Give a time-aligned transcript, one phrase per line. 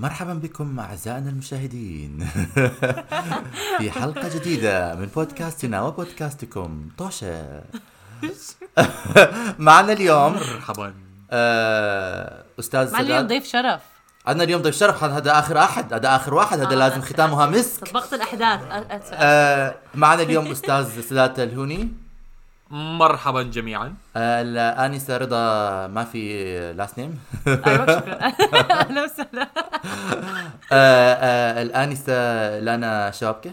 [0.00, 2.28] مرحبا بكم أعزائنا المشاهدين.
[3.78, 7.62] في حلقة جديدة من بودكاستنا وبودكاستكم طوشة.
[9.58, 10.94] معنا اليوم مرحبا.
[11.30, 13.80] آه، أستاذ مع اليوم سداد ضيف شرف.
[14.26, 17.46] عندنا اليوم ضيف شرف هذا آخر أحد هذا آخر واحد هذا آه، لازم ختامها.
[17.46, 17.88] مسك.
[17.88, 19.10] طبقت أسف.
[19.12, 21.88] آه، معنا اليوم أستاذ سداد الهوني.
[22.70, 23.94] مرحبا جميعا.
[24.16, 28.18] آه، الانسه رضا ما في لاست نيم أيوه شكرا.
[28.80, 29.48] أهلا وسهلا.
[30.72, 32.12] آه، الانسه
[32.58, 33.50] لانا شابكة.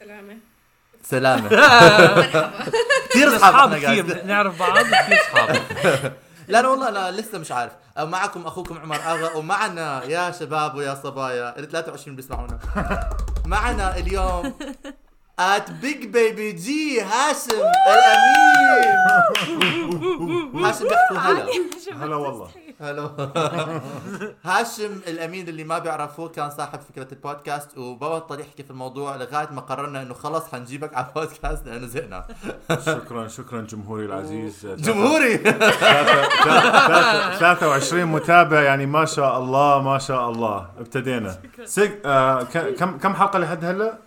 [0.00, 0.36] سلامة.
[1.04, 1.48] سلامة.
[3.10, 5.56] كثير أصحاب كثير نعرف بعض كثير أصحاب.
[6.48, 7.72] لا لا والله لا لسه مش عارف.
[7.98, 12.58] معكم أخوكم عمر أغا ومعنا يا شباب ويا صبايا ال 23 بيسمعونا.
[13.46, 14.54] معنا اليوم
[15.38, 18.94] ات Big Baby G هاشم الامين
[20.64, 21.46] هاشم بيحكوا هلا.
[22.04, 22.48] هلا والله.
[22.80, 23.06] هلو
[24.44, 29.60] هاشم الأمين اللي ما بيعرفوه كان صاحب فكرة البودكاست وبطل يحكي في الموضوع لغاية ما
[29.60, 32.26] قررنا إنه خلص حنجيبك على البودكاست لأنه زهقنا.
[32.86, 34.66] شكرا شكرا جمهوري العزيز.
[34.66, 35.36] جمهوري!
[35.38, 40.66] 23 متابع يعني ما شاء الله ما شاء الله.
[40.78, 41.36] ابتدينا.
[41.64, 41.90] سج...
[42.04, 42.42] آه
[42.78, 43.98] كم كم حلقة لحد هلأ؟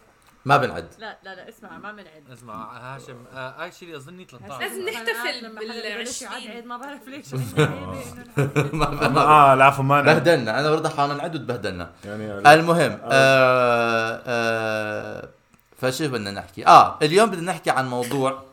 [0.48, 0.88] ما بنعد.
[1.00, 2.24] لا لا لا اسمع ما بنعد.
[2.34, 6.30] اسمع هاشم اكشلي أظني 13 لازم نحتفل بالعشرين.
[6.30, 7.34] بالعشرين ما بعرف ليش.
[8.80, 10.02] ما- آه العفو ما.
[10.02, 10.60] بهدلنا.
[10.60, 11.92] أنا ورضا حاولنا نعد وتبهدلنا.
[12.06, 14.22] يعني المهم آه.
[14.26, 15.30] آه
[15.78, 16.68] فشو بدنا نحكي.
[16.68, 18.44] آه اليوم بدنا نحكي عن موضوع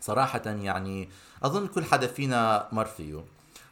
[0.00, 1.08] صراحة يعني
[1.42, 3.24] أظن كل حدا فينا مر فيه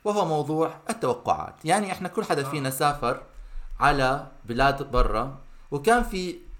[0.05, 1.55] وهو موضوع التوقعات.
[1.65, 3.23] يعني إحنا كل حدا فينا سافر
[3.81, 5.39] على بلاد برا
[5.71, 6.52] وكان في آه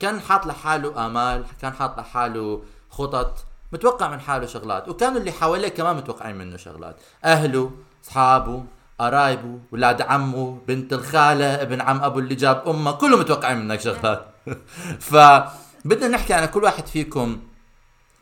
[0.00, 5.68] كان حاط لحاله آمال كان حاط لحاله خطط متوقع من حاله شغلات وكانوا اللي حواليه
[5.68, 6.96] كمان متوقعين منه شغلات.
[7.24, 7.70] أهله
[8.04, 8.64] أصحابه
[8.98, 14.26] قرايبه ولاد عمه بنت الخالة ابن عم أبو اللي جاب أمه كلهم متوقعين منك شغلات.
[15.10, 17.38] فبدنا نحكي عن كل واحد فيكم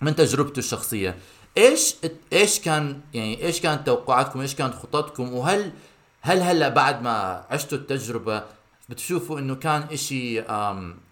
[0.00, 1.16] من تجربته الشخصية.
[1.56, 1.94] إيش
[2.32, 5.72] إيش كان يعني إيش كانت توقعاتكم إيش كانت خططكم وهل
[6.20, 8.42] هل هلأ بعد ما عشتوا التجربة
[8.88, 10.36] بتشوفوا إنه كان إشي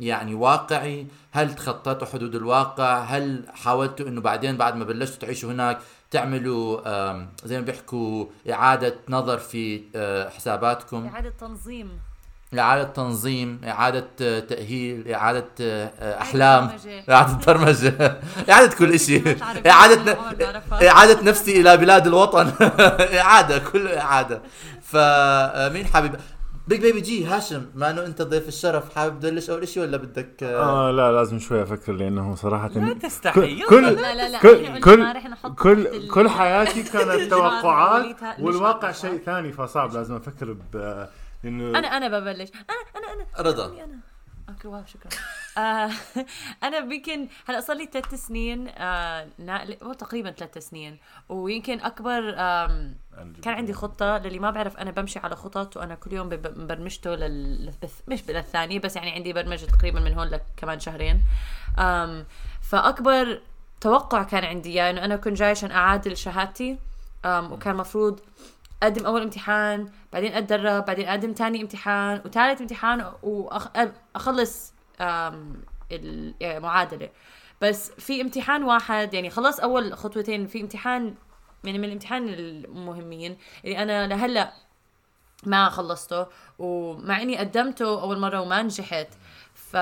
[0.01, 5.79] يعني واقعي؟ هل تخططوا حدود الواقع؟ هل حاولتوا إنه بعدين بعد ما بلشتوا تعيشوا هناك
[6.11, 6.81] تعملوا
[7.45, 11.91] زي ما بيحكوا إعادة نظر في آه، حساباتكم؟ إعادة تنظيم.
[12.59, 16.71] إعادة تنظيم إعادة آه، تأهيل إعادة آه، أحلام.
[17.11, 18.21] إعادة برمجة.
[18.51, 20.19] إعادة كل شيء إعادة.
[20.89, 22.53] إعادة نفسي إلى بلاد الوطن.
[23.19, 24.43] إعادة كله إعادة.
[24.83, 26.15] فمين حابب
[26.69, 28.95] Big Baby G هاشم ما انه انت ضيف الشرف.
[28.95, 32.93] حابب تبلش أول شيء ولا بدك آه، آه لا لازم شوي أفكر لأنه صراحة لا
[32.95, 38.17] تستحي كل لا لا لا كل- كل- ما رح نحط كل كل حياتي كانت توقعات
[38.41, 40.77] والواقع شيء ثاني فصعب لازم أفكر ب
[41.45, 42.51] لأنه أنا أنا ببلش.
[42.51, 43.67] أنا أنا أنا رضا.
[43.67, 43.99] خليني أنا
[44.51, 45.11] okay wow شكرا.
[45.65, 45.91] آه
[46.63, 49.29] أنا يمكن هلأ صار لي ثلاث سنين آه
[49.83, 50.99] هو تقريبا ثلاث سنين.
[51.29, 52.97] ويمكن أكبر آم
[53.43, 57.73] كان عندي خطة للي ما بعرف أنا بمشي على خطط وأنا كل يوم برمجته لل
[58.09, 61.23] مش للثاني بس يعني عندي برمجة تقريبا من هون لكمان شهرين.
[61.79, 62.27] آم
[62.63, 63.41] فأكبر
[63.81, 66.79] توقع كان عندي إياه إنه أنا كنت جاي عشان أعادل شهادتي.
[67.25, 68.21] وكان مفروض
[68.83, 74.75] أقدم أول امتحان بعدين أتدرب بعدين أقدم تاني امتحان وثالث امتحان واخلص
[76.43, 77.11] المعادله
[77.61, 81.15] بس في امتحان واحد يعني خلص أول خطوتين في امتحان
[81.65, 84.53] يعني من الامتحان المهمين اللي أنا لهلأ
[85.47, 86.27] ما خلصته
[86.59, 89.09] ومع إني قدمته أول مرة وما نجحت.
[89.55, 89.77] ف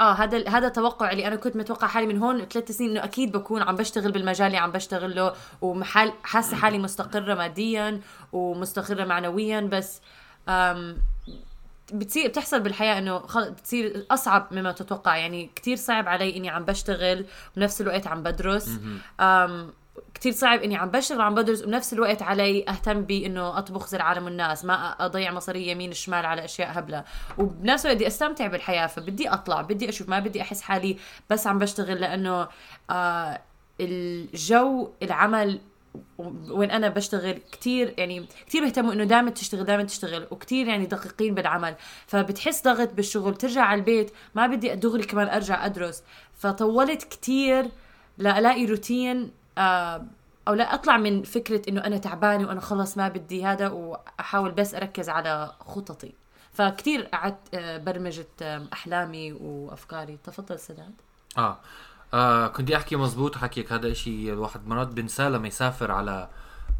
[0.00, 3.32] آه هذا هذا التوقع اللي أنا كنت متوقع حالي من هون ثلاث سنين إنه أكيد
[3.32, 8.00] بكون عم بشتغل بالمجال اللي عم بشتغله ومحل حاسة حالي مستقرة ماديا
[8.32, 10.00] ومستقرة معنويا بس
[10.48, 10.96] آم
[11.92, 13.50] بتصير بتحصل بالحياة إنه خل...
[13.50, 15.16] بتصير أصعب مما تتوقع.
[15.16, 18.68] يعني كتير صعب علي إني عم بشتغل وبنفس الوقت عم بدرس.
[19.20, 19.72] أم
[20.16, 24.24] كتير صعب إني عم بشتغل وعم بدرس وبنفس الوقت علي أهتم بإنه أطبخ زي العالم
[24.24, 27.04] والناس ما أضيع مصاري يمين الشمال على أشياء هبلة.
[27.38, 30.96] وبنفس الوقت بدي أستمتع بالحياة فبدي أطلع بدي أشوف ما بدي أحس حالي
[31.30, 32.48] بس عم بشتغل لأنه
[32.90, 33.40] آه
[33.80, 35.60] الجو العمل
[36.50, 41.34] وين أنا بشتغل كتير يعني كتير بيهتموا إنه دائما تشتغل دائما تشتغل وكتير يعني دقيقين
[41.34, 41.74] بالعمل.
[42.06, 46.02] فبتحس ضغط بالشغل ترجع على البيت ما بدي دغري كمان أرجع أدرس.
[46.34, 47.70] فطولت كتير
[48.18, 53.68] لالاقي روتين أو لا أطلع من فكرة إنه أنا تعبانة وأنا خلص ما بدي هذا
[53.68, 56.12] وأحاول بس أركز على خططي.
[56.52, 60.18] فكتير قعدت آه، برمجة آه، أحلامي وأفكاري.
[60.24, 60.94] تفضل سداد.
[61.38, 61.58] آه,
[62.14, 63.72] آه كنت أحكي مزبوط حكيك.
[63.72, 66.28] هذا إشي الواحد مرات بنساه لما يسافر على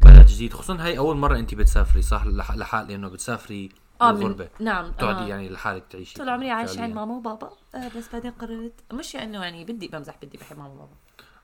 [0.05, 0.53] بلد جديد.
[0.53, 3.69] خصوصا هاي أول مرة انت بتسافري صح؟ لح- لحال لأنه بتسافري
[4.01, 4.47] آه من بالغربة.
[4.59, 5.27] نعم تقعدي آه.
[5.27, 6.81] يعني لحالك تعيشي طول عمري فعلياً.
[6.81, 8.73] عند ماما وبابا آه بس بعدين قررت.
[8.93, 10.91] مش إنه يعني بدي بمزح بدي بحب ماما وبابا.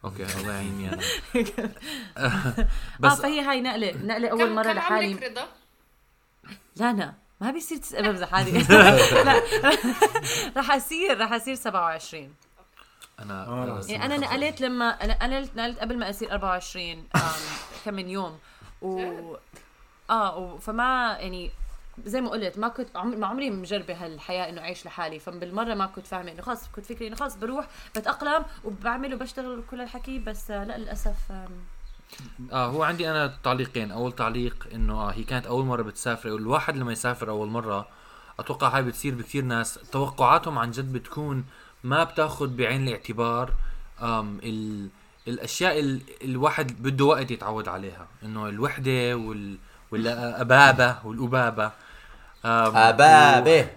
[0.05, 1.01] أوكي الله يعيني أنا.
[2.17, 2.67] آه
[2.99, 5.13] بس فهي هاي نقلة نقلة أول كم- مرة كم لحالي.
[5.13, 5.47] رضا؟
[6.75, 9.41] لا أنا ما بيصير تسأل بمزح عادي لا
[10.57, 12.33] رح أصير رح أصير 27
[13.19, 13.81] أنا آه.
[13.87, 17.21] يعني أنا نقلت لما أنا أنا نقلت قبل ما أصير 24 آم،
[17.85, 18.39] كم من يوم.
[18.81, 19.35] و
[20.09, 21.51] آه فما يعني
[22.05, 22.97] زي ما قلت ما كنت.
[22.97, 25.19] ما عمري مجربة هالحياة إنه أعيش لحالي.
[25.19, 29.81] فبالمرة ما كنت فاهمة إنه خلص كنت فكري إنه خلص بروح بتأقلم وبعمل وبشتغل كل
[29.81, 31.31] الحكي بس آه، لا للأسف
[32.51, 33.91] آه هو عندي أنا تعليقين.
[33.91, 36.29] أول تعليق إنه آه هي كانت أول مرة بتسافر.
[36.29, 37.87] والواحد لما يسافر أول مرة
[38.39, 39.73] أتوقع هاي بتصير بكثير ناس.
[39.91, 41.45] توقعاتهم عن جد بتكون
[41.83, 43.53] ما بتاخذ بعين الاعتبار
[44.01, 44.89] آم ال
[45.27, 48.07] الأشياء ال الواحد بده وقت يتعود عليها.
[48.23, 49.57] إنه الوحدة وال
[49.91, 51.71] والأبابة والأبابة.
[52.45, 53.69] آم، أبابة.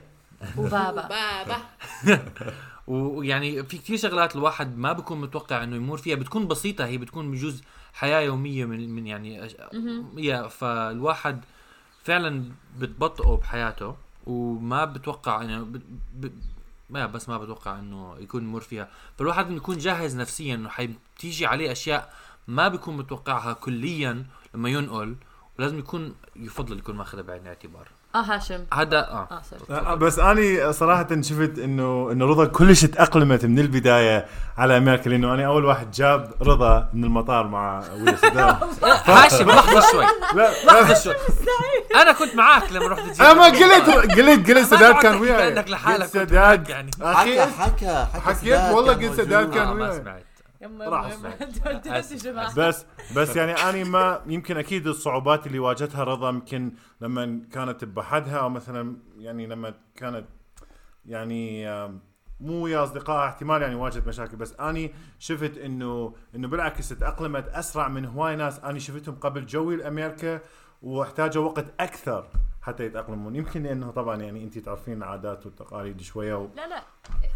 [0.59, 1.57] وبابا بابا
[2.87, 7.31] ويعني في كثير شغلات الواحد ما بكون متوقع إنه يمر فيها بتكون بسيطة هي بتكون
[7.31, 7.63] بجوز
[7.95, 9.55] حياة يومية من من يعني أش-
[10.17, 11.45] يا فالواحد
[12.05, 12.45] فعلا
[12.79, 13.97] بتبطئه بحياته
[14.27, 15.81] وما بتوقع إنه ب...
[16.15, 16.33] ب...
[16.91, 18.89] ما بس ما بتوقع إنه يكون يمر فيها.
[19.19, 22.13] فالواحد بده يكون جاهز نفسيا إنه حتيجي عليه أشياء
[22.49, 25.17] ما بيكون متوقعها كليا لما ينقل
[25.59, 28.65] ولازم يكون يفضل يكون ماخذها بعين الاعتبار آه هاشم.
[28.75, 29.29] هذا آه.
[29.31, 34.27] آه سوري آه، بس اني صراحة شفت إنه إنه رضا كلش تأقلمت من البداية
[34.59, 38.57] على أمريكا لأنه أنا أول واحد جاب رضا من المطار مع ويا سداد
[39.07, 40.05] هاشم لحظة شوي.
[40.35, 41.15] لا لحظة شوي.
[42.03, 45.55] أنا كنت معك لما رحت تجيب أنا قلت قلت قلت سداد كان وياي.
[45.55, 46.91] لحالك قلت كنت سداد يعني.
[47.03, 49.55] حكى حكى حكيت والله قلت سداد.
[49.55, 50.26] كان آه وياي.
[50.89, 51.07] راح.
[52.59, 52.87] بس
[53.17, 58.49] بس يعني اني ما يمكن أكيد الصعوبات اللي واجهتها رضا يمكن لما كانت بحدها أو
[58.49, 60.25] مثلا يعني لما كانت
[61.07, 61.67] يعني
[62.41, 64.37] مو ويا اصدقائها احتمال يعني واجهت مشاكل.
[64.37, 68.61] بس أني شفت إنه إنه بالعكس تأقلمت أسرع من هواي ناس.
[68.61, 70.41] أني شفتهم قبل جوي لأمريكا
[70.83, 72.29] واحتاجوا وقت أكثر.
[72.67, 73.37] حتى يتأقلمون.
[73.37, 76.49] يمكن لأنه طبعا يعني انت تعرفين العادات والتقاليد شوية و...
[76.57, 76.83] لا لا.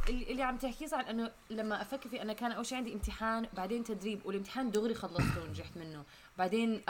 [0.08, 3.84] اللي عم تحكيه صح انه لما أفكر فيه أنا كان أول شيء عندي امتحان بعدين
[3.84, 6.04] تدريب والامتحان دغري خلصته ونجحت منه.
[6.38, 6.82] بعدين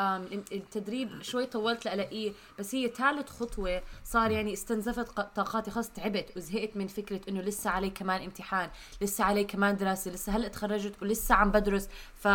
[0.53, 5.71] التدريب شوي طولت لألاقيه بس هي ثالث خطوة صار يعني استنزفت طاقاتي.
[5.71, 8.71] خلص تعبت وزهقت من فكرة إنه لسه علي كمان امتحان
[9.01, 11.89] لسه علي كمان دراسة لسه هلأ تخرجت ولسه عم بدرس.
[12.15, 12.29] ف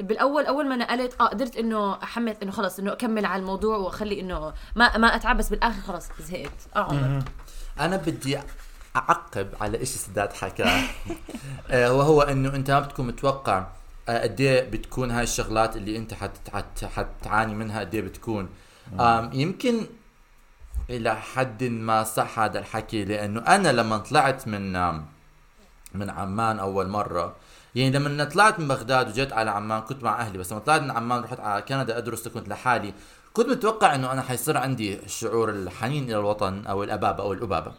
[0.00, 4.20] بالأول أول ما نقلت آه قدرت إنه احمل إنه خلص إنه أكمل على الموضوع وأخلي
[4.20, 7.22] إنه ما ما اتعب بس بالآخر خلص زهقت آه عمر.
[7.80, 8.38] أنا بدي
[8.96, 10.82] أعقب على شيء سداد حكاه
[11.70, 13.66] آه، وهو إنه أنت ما بتكون متوقع
[14.08, 18.48] آه، قد إيه بتكون هاي الشغلات اللي أنت حت حت حتعاني منها قد إيه بتكون.
[19.32, 19.86] يمكن
[20.90, 24.72] إلى حد ما صح هذا الحكي لأنه أنا لما طلعت من
[25.94, 27.36] من عمان أول مرة
[27.76, 30.90] يعني لما طلعت من بغداد وجيت على عمان كنت مع أهلي بس لما طلعت من
[30.90, 32.94] عمان رحت على كندا أدرس كنت لحالي
[33.32, 37.72] كنت متوقع إنه أنا حيصير عندي شعور الحنين إلى الوطن أو الأبابة أو الأبابة.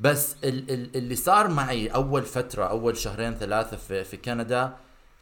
[0.00, 4.72] بس ال- ال- اللي صار معي أول فترة أول شهرين ثلاثة في في كندا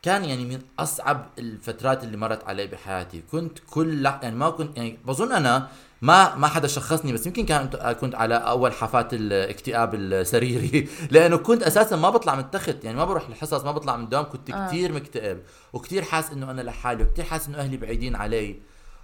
[0.03, 3.23] كان يعني من أصعب الفترات اللي مرت علي بحياتي.
[3.33, 5.69] كنت كل يعني ما كنت يعني بظن أنا
[6.03, 7.67] ما ما حدا شخصني بس يمكن كان
[8.01, 10.89] كنت على أول حافات الاكتئاب السريري.
[11.11, 14.25] لأنه كنت أساسا ما بطلع من التخت يعني ما بروح الحصص ما بطلع من الدوام.
[14.25, 14.69] كنت آه.
[14.69, 15.43] كثير مكتئب
[15.73, 18.57] وكثير حاس إنه أنا لحالي وكثير حاس إنه أهلي بعيدين علي.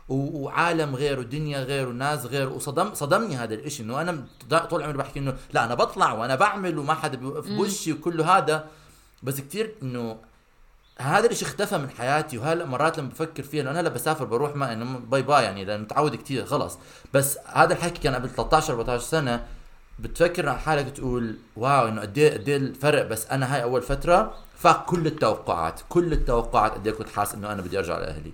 [0.08, 2.48] وعالم غير ودنيا غير وناس غير.
[2.48, 4.24] وصدم صدمني هذا الإشي إنه أنا
[4.70, 7.16] طول عمري بحكي إنه لا أنا بطلع وأنا بعمل وما حدا
[7.56, 8.66] بوشي وكله هذا.
[9.22, 10.16] بس كثير إنه
[11.00, 14.56] هذا الإشي اختفى من حياتي وهلا مرات لما بفكر فيها لأنه أنا هلا بسافر بروح
[14.56, 16.78] ما إنه bye bye يعني لأن متعود كثير خلص.
[17.14, 19.46] بس هذا الحكي كان قبل 13 14 سنة
[19.98, 23.82] بتفكر على حالك تقول واو إنه قد إيه قد إيه الفرق بس أنا هاي أول
[23.82, 28.32] فترة فاق كل التوقعات كل التوقعات قد إيه كنت حاسس إنه أنا بدي أرجع لأهلي.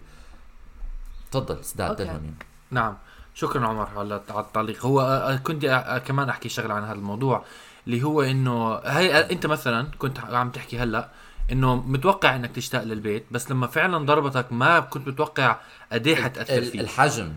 [1.30, 1.97] تفضل سداد.
[1.97, 2.35] تلهم
[2.71, 2.97] نعم.
[3.35, 4.87] شكرا عمر على التعليق.
[4.87, 5.66] هو كنت
[6.06, 7.44] كمان أحكي شغلة عن هذا الموضوع
[7.87, 11.09] اللي هو إنه هي أنت مثلا كنت عم تحكي هلأ
[11.52, 15.56] إنه متوقع إنك تشتاق للبيت بس لما فعلا ضربتك ما كنت متوقع
[15.92, 16.80] قد إيه حتأثر فيك.
[16.80, 17.32] الحجم.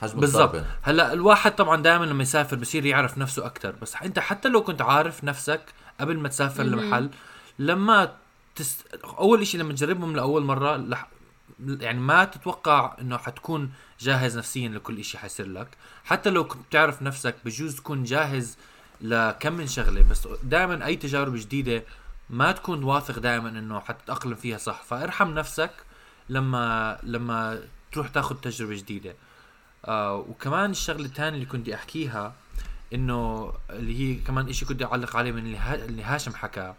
[0.00, 0.64] حجم بالضبط.
[0.82, 4.82] هلأ الواحد طبعا دائما لما يسافر بصير يعرف نفسه أكثر بس أنت حتى لو كنت
[4.82, 5.60] عارف نفسك
[6.00, 7.10] قبل ما تسافر لمحل
[7.58, 8.12] لما
[8.56, 8.84] تس...
[9.04, 11.08] أول شيء لما تجربهم لأول مرة لح...
[11.68, 15.68] يعني ما تتوقع إنه حتكون جاهز نفسيا لكل شيء حيصير لك.
[16.04, 18.56] حتى لو كنت تعرف نفسك بجوز تكون جاهز
[19.00, 21.82] لكم من شغلة بس دائما أي تجارب جديدة
[22.30, 24.82] ما تكون واثق دائما إنه حتتأقلم فيها صح.
[24.82, 25.70] فارحم نفسك
[26.28, 27.60] لما لما
[27.92, 29.14] تروح تاخذ تجربة جديدة.
[29.84, 32.34] آه وكمان الشغلة الثانية اللي كنت أحكيها
[32.92, 36.74] إنه اللي هي كمان إشي كنت أعلق عليه من اللي, ها اللي هاشم حكى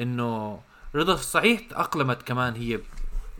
[0.00, 0.60] إنه
[0.94, 2.80] رضا صحيح تأقلمت كمان هي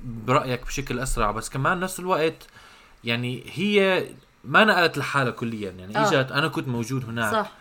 [0.05, 2.47] برأيك بشكل أسرع بس كمان نفس الوقت
[3.05, 4.09] يعني هي
[4.45, 5.71] ما نقلت لحالها كليا.
[5.71, 6.09] يعني آه.
[6.09, 7.33] إجت أنا كنت موجود هناك.
[7.33, 7.53] صح.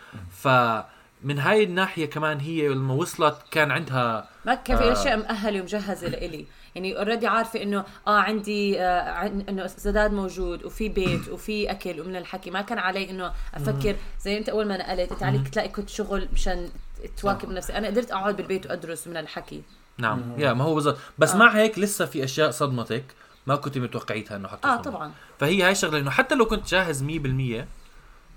[1.24, 4.92] فمن هاي الناحية كمان هي لما وصلت كان عندها ما كان في آه.
[4.92, 6.46] أشياء مأهلة ومجهزة لإلي.
[6.74, 12.00] يعني اوريدي عارفة إنه آه عندي آه عن إنه سداد موجود وفي بيت وفي أكل
[12.00, 12.50] ومن الحكي.
[12.50, 16.28] ما كان علي إنه أفكر زي أنت أول ما نقلت أنت عليك تلاقي كنت شغل
[16.32, 16.68] مشان
[17.16, 17.78] تواكب نفسي.
[17.78, 19.62] أنا قدرت أقعد بالبيت وأدرس من الحكي.
[19.98, 20.34] نعم.
[20.38, 20.98] يا ما هو بالضبط.
[21.18, 21.36] بس آه.
[21.36, 23.04] مع هيك لسه في أشياء صدمتك
[23.46, 25.12] ما كنت متوقعيتها إنه حتصدم آه طبعا.
[25.38, 27.64] فهي هاي الشغلة إنه حتى لو كنت جاهز 100%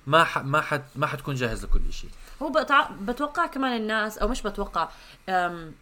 [0.07, 0.37] ما ح...
[0.37, 2.09] ما حت ما حتكون جاهز لكل شيء
[2.41, 2.89] هو بتع...
[3.01, 4.89] بتوقع كمان الناس أو مش بتوقع
[5.29, 5.73] أم...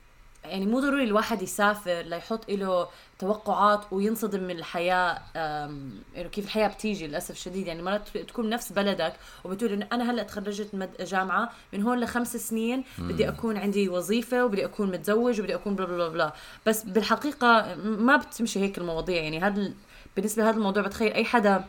[0.45, 2.87] يعني مو ضروري الواحد يسافر ليحط له
[3.19, 5.21] توقعات وينصدم من الحياة.
[5.35, 7.67] إنه كيف الحياة بتيجي للأسف الشديد.
[7.67, 10.89] يعني مرات تكون بنفس بلدك وبتقول إنه أنا هلأ تخرجت مد...
[10.99, 15.85] جامعة من هون لخمس سنين بدي أكون عندي وظيفة وبدي أكون متزوج وبدي أكون بلا
[15.85, 16.33] بلا بلا.
[16.65, 19.23] بس بالحقيقة ما بتمشي هيك المواضيع.
[19.23, 19.73] يعني هذا ال...
[20.15, 21.65] بالنسبة لهذا الموضوع بتخيل أي حدا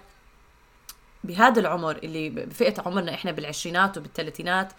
[1.24, 4.72] بهذا العمر اللي بفئة عمرنا إحنا بالعشرينات وبالثلاثينات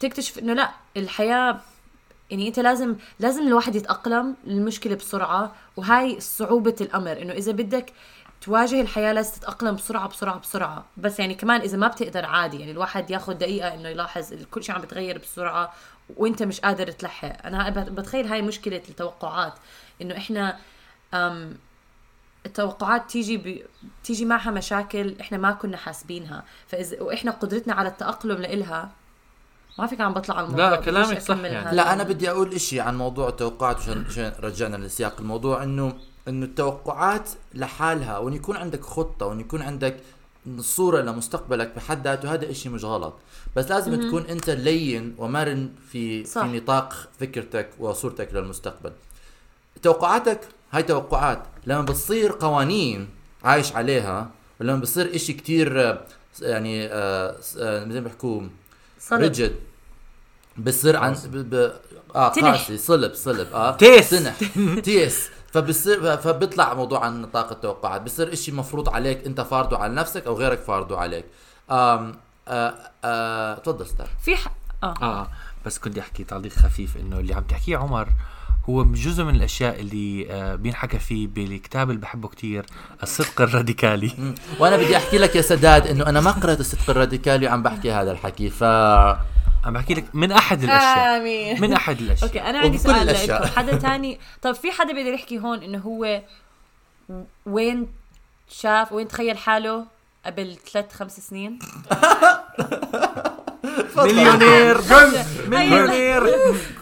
[0.00, 1.60] تكتشف إنه لا الحياة
[2.30, 7.92] يعني أنت لازم لازم الواحد يتأقلم للمشكلة بسرعة وهاي صعوبة الأمر إنه إذا بدك
[8.40, 10.84] تواجه الحياة لازم تتأقلم بسرعة بسرعة بسرعة.
[10.96, 14.74] بس يعني كمان إذا ما بتقدر عادي يعني الواحد ياخذ دقيقة إنه يلاحظ كل شيء
[14.74, 15.72] عم بتغير بسرعة
[16.16, 17.46] وأنت مش قادر تلحق.
[17.46, 19.54] أنا بتخيل هاي مشكلة التوقعات
[20.02, 20.58] إنه إحنا
[22.46, 23.62] التوقعات تيجي ب...
[24.04, 26.44] تيجي معها مشاكل إحنا ما كنا حاسبينها.
[26.68, 28.90] فاذا وإحنا قدرتنا على التأقلم لإلها
[29.78, 31.76] ما فيك عم بطلع على الموضوع لا، كلامك صح يعني.
[31.76, 35.92] لا أنا بدي أقول إشي عن موضوع التوقعات عشان عشان رجعنا لسياق الموضوع انه
[36.28, 39.96] إنه التوقعات لحالها وإن يكون عندك خطة وإن يكون عندك
[40.58, 43.14] صورة لمستقبلك بحد ذاته هذا إشي مش غلط.
[43.56, 46.42] بس لازم تكون أنت لين ومرن في صح.
[46.42, 48.92] في نطاق فكرتك وصورتك للمستقبل.
[49.82, 50.40] توقعاتك
[50.72, 51.42] هاي توقعات.
[51.66, 53.08] لما بتصير قوانين
[53.44, 56.04] عايش عليها ولما بصير إشي كتير آه،
[56.40, 58.42] يعني آه، آه، مثل ما بيحكوا.
[59.12, 59.56] rigid
[60.56, 61.36] بصير عن ب...
[61.54, 61.72] ب...
[62.14, 62.28] آه.
[62.28, 64.10] قاسي صلب صلب آه تيس.
[64.10, 64.34] تنح.
[64.84, 65.30] تيس.
[65.52, 68.02] فبصير فبيطلع موضوع عن نطاق التوقعات.
[68.02, 71.24] بصير إشي مفروض عليك أنت فارضه على نفسك أو غيرك فارضه عليك.
[71.70, 72.14] آم
[72.48, 72.74] آه
[73.04, 74.08] آه تفضل ستار.
[74.22, 74.48] في ح...
[74.82, 74.94] آه.
[75.02, 75.28] آه
[75.66, 78.08] بس كنت أحكي تعليق خفيف إنه اللي عم تحكيه عمر
[78.68, 82.66] هو جزء من الأشياء اللي آه بينحكى فيه بالكتاب اللي بحبه كتير
[83.02, 84.34] الصدق الراديكالي.
[84.60, 88.12] وأنا بدي أحكي لك يا سداد إنه أنا ما قرأت الصدق الراديكالي وعم بحكي هذا
[88.12, 88.64] الحكي ف
[89.64, 91.16] عم بحكي لك من أحد الأشياء.
[91.16, 91.60] آمين.
[91.60, 92.28] من أحد الأشياء.
[92.28, 93.42] أوكي أنا عندي سؤال الأشياء.
[93.44, 96.22] لكم حدا تاني؟ طب في حدا بيقدر يحكي هون إنه هو
[97.46, 97.86] وين
[98.48, 99.86] شاف وين تخيل حاله
[100.26, 101.58] قبل ثلاث خمس سنين؟
[103.96, 104.76] مليونير.
[104.90, 105.24] أيوة.
[105.48, 106.22] مليونير.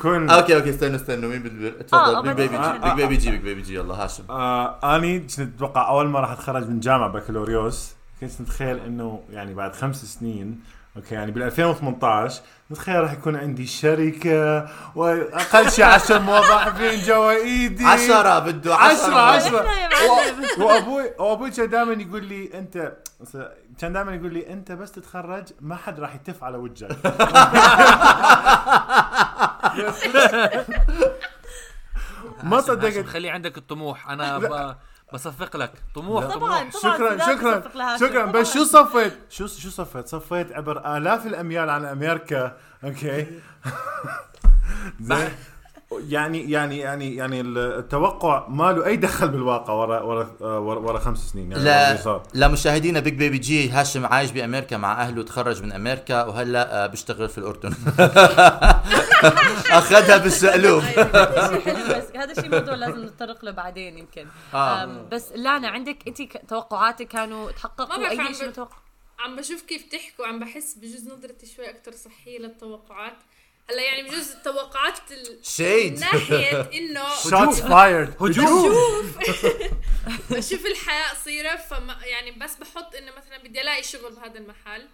[0.02, 1.30] كن okay okay استنوا استنوا.
[1.30, 2.23] مين بده آه، تفضل.
[2.23, 2.37] Big.
[2.49, 4.23] Baby آه، G Big Baby G Big Baby G يلا هاشم.
[4.30, 7.92] آه آني كنت أتوقع أول ما راح أتخرج من جامعة بكالوريوس.
[8.20, 10.61] كنت متخيل إنه يعني بعد خمس سنين
[10.97, 17.85] okay يعني بال 2018 متخيل راح يكون عندي شركة واقل شيء 10 موظفين جوا ايدي
[17.85, 19.14] عشرة بده عشرة.
[19.20, 20.44] عشرة إحنا يا معلم.
[20.61, 22.92] و- وابوي وأبوي كان دائما يقول لي انت
[23.80, 26.97] كان دائما يقول لي أنت بس تتخرج ما حد راح يتف على وجهك.
[32.42, 33.06] ما صدقت.
[33.06, 34.11] خلي عندك الطموح.
[34.11, 34.76] أنا.
[35.12, 35.73] بصفق لك.
[35.95, 36.25] طموح.
[36.25, 37.62] طبعاً، طبعاً، شكرا شكرا.
[37.97, 38.26] شكرا.
[38.26, 38.33] طبعاً.
[38.33, 43.26] بس شو صفيت؟ شو شو صفيت؟ صفيت عبر آلاف الأميال عن أمريكا أوكي.
[45.00, 45.29] زين.
[45.92, 51.18] يعني يعني يعني يعني التوقع ما له أي دخل بالواقع ورا ورا ورا, ورا خمس
[51.18, 51.52] سنين.
[51.52, 52.23] يعني لا.
[52.35, 57.28] لمشاهدينا Big Baby G هاشم عايش بأمريكا مع أهله تخرج من أمريكا وهلأ آه، بيشتغل
[57.28, 57.70] في الأردن.
[59.78, 60.82] أخذها بالشقلوب.
[60.82, 64.26] أيوة، هذا شيء حلو بس هذا الشيء موضوع لازم نتطرق له بعدين يمكن.
[64.54, 65.09] آه.
[65.12, 68.76] بس لانا عندك انت توقعاتك كانوا ما تحققوا أي شيء متوقع؟
[69.18, 73.16] عم بشوف كيف تحكوا عم بحس بجوز نظرتي شوي أكثر صحية للتوقعات.
[73.71, 75.38] هلا يعني بجوز التوقعات ال...
[75.47, 75.92] shade.
[75.93, 78.73] من ناحيه انه shots fired هجوم.
[80.31, 84.88] بشوف الحياة قصيرة فما يعني بس بحط إنه مثلا بدي ألاقي شغل بهذا المحل.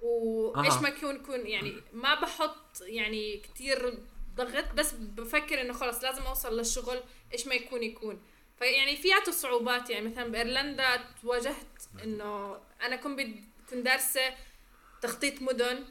[0.00, 0.80] وإيش أها.
[0.80, 3.98] ما يكون يكون يعني ما بحط يعني كتير
[4.36, 7.00] ضغط بس بفكر إنه خلص لازم أوصل للشغل
[7.32, 8.22] إيش ما يكون يكون.
[8.58, 13.20] فيعني فياته صعوبات يعني مثلا بإيرلندا تواجهت إنه أنا كنت.
[13.70, 14.34] كنت دارسة
[15.02, 15.84] تخطيط مدن.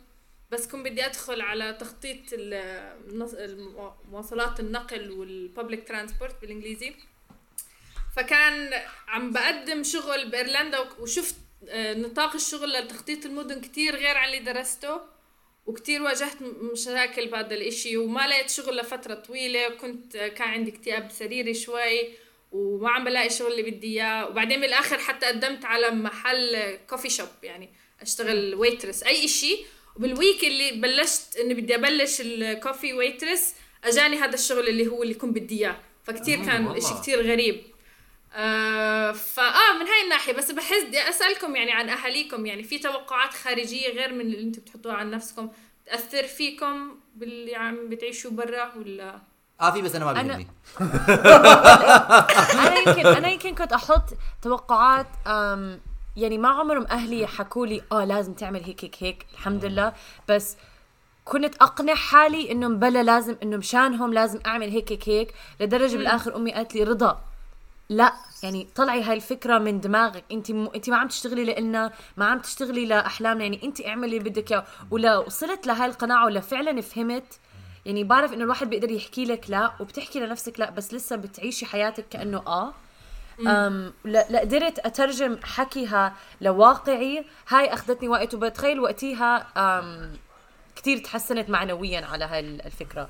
[0.51, 2.17] بس كنت بدي أدخل على تخطيط
[3.33, 6.93] المواصلات النقل والببليك ترانسبورت بالإنجليزي.
[8.15, 11.35] فكان عم بقدم شغل بإيرلندا وشفت
[11.69, 15.01] آه، نطاق الشغل لتخطيط المدن كتير غير عن اللي درسته
[15.65, 21.11] وكتير واجهت مشاكل بهذا الإشي وما لقيت شغل لفترة طويلة وكنت آه، كان عندي اكتئاب
[21.11, 22.09] سريري شوي
[22.51, 24.27] وما عم بلاقي شغل اللي بدي إياه.
[24.27, 27.69] وبعدين بالاخر حتى قدمت على محل coffee shop يعني
[28.01, 29.65] أشتغل waitress أي إشي
[29.97, 35.03] وبال week اللي بلشت إني بدي أبلش ال coffee waitress أجاني هذا الشغل اللي هو
[35.03, 35.79] اللي كنت بدي إياه.
[36.03, 36.67] فكتير آه، كان.
[36.67, 37.63] إشي كتير غريب.
[38.33, 42.45] آه فاه من هاي الناحية بس بحس بدي أسألكم يعني عن أهاليكم.
[42.45, 45.49] يعني في توقعات خارجية غير من اللي أنتم بتحطوها عن نفسكم؟
[45.85, 49.19] تأثر فيكم باللي عم بتعيشوا برا ولا؟
[49.61, 50.47] آه في بس أنا ما أنا- بيهمني
[52.67, 54.03] أنا يمكن أنا يمكن كنت أحط
[54.41, 55.79] توقعات أم
[56.17, 59.25] يعني ما عمرهم أهلي حكوا لي آه لازم تعمل هيك هيك هيك.
[59.33, 59.93] الحمد لله.
[60.29, 60.57] بس
[61.25, 65.33] كنت أقنع حالي إنه بلا لازم إنه مشانهم لازم أعمل هيك هيك هيك.
[65.59, 67.21] لدرجة بالآخر أمي قالت لي رضا
[67.89, 70.23] لا يعني طلعي هاي الفكرة من دماغك.
[70.31, 70.69] انت م...
[70.75, 73.43] انت ما عم تشتغلي لنا ما عم تشتغلي لأحلامنا.
[73.43, 74.65] يعني انت اعملي اللي بدك إياه.
[74.91, 77.39] ولا وصلت لهاي القناعة ولا فعلا فهمت
[77.85, 82.05] يعني بعرف إنه الواحد بيقدر يحكي لك لا وبتحكي لنفسك لا بس لسه بتعيشي حياتك
[82.09, 82.73] كأنه آه.
[83.39, 87.25] أم لا, لا قدرت أترجم حكيها لواقعي.
[87.49, 90.17] هاي أخذتني وقت وبتخيل وقتيها أم
[90.75, 93.09] كثير تحسنت معنويا على هاي الفكرة.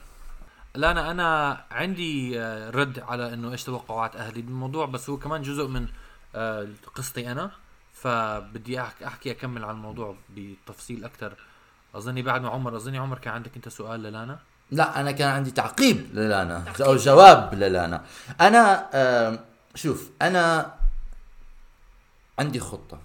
[0.75, 5.41] لا أنا أنا عندي آه، رد على إنه إيش توقعات أهلي بالموضوع بس هو كمان
[5.41, 5.87] جزء من
[6.35, 7.51] آه، قصتي أنا.
[7.93, 11.33] فبدي أحكي أكمل عن الموضوع بتفصيل أكثر
[11.95, 14.39] أظني بعد ما عمر أظني عمر كان عندك أنت سؤال للانا؟
[14.71, 16.85] لا أنا كان عندي تعقيب للانا تعقيب.
[16.85, 18.03] أو جواب للانا.
[18.41, 18.89] أنا
[19.77, 20.73] شوف أنا
[22.39, 22.99] عندي خطة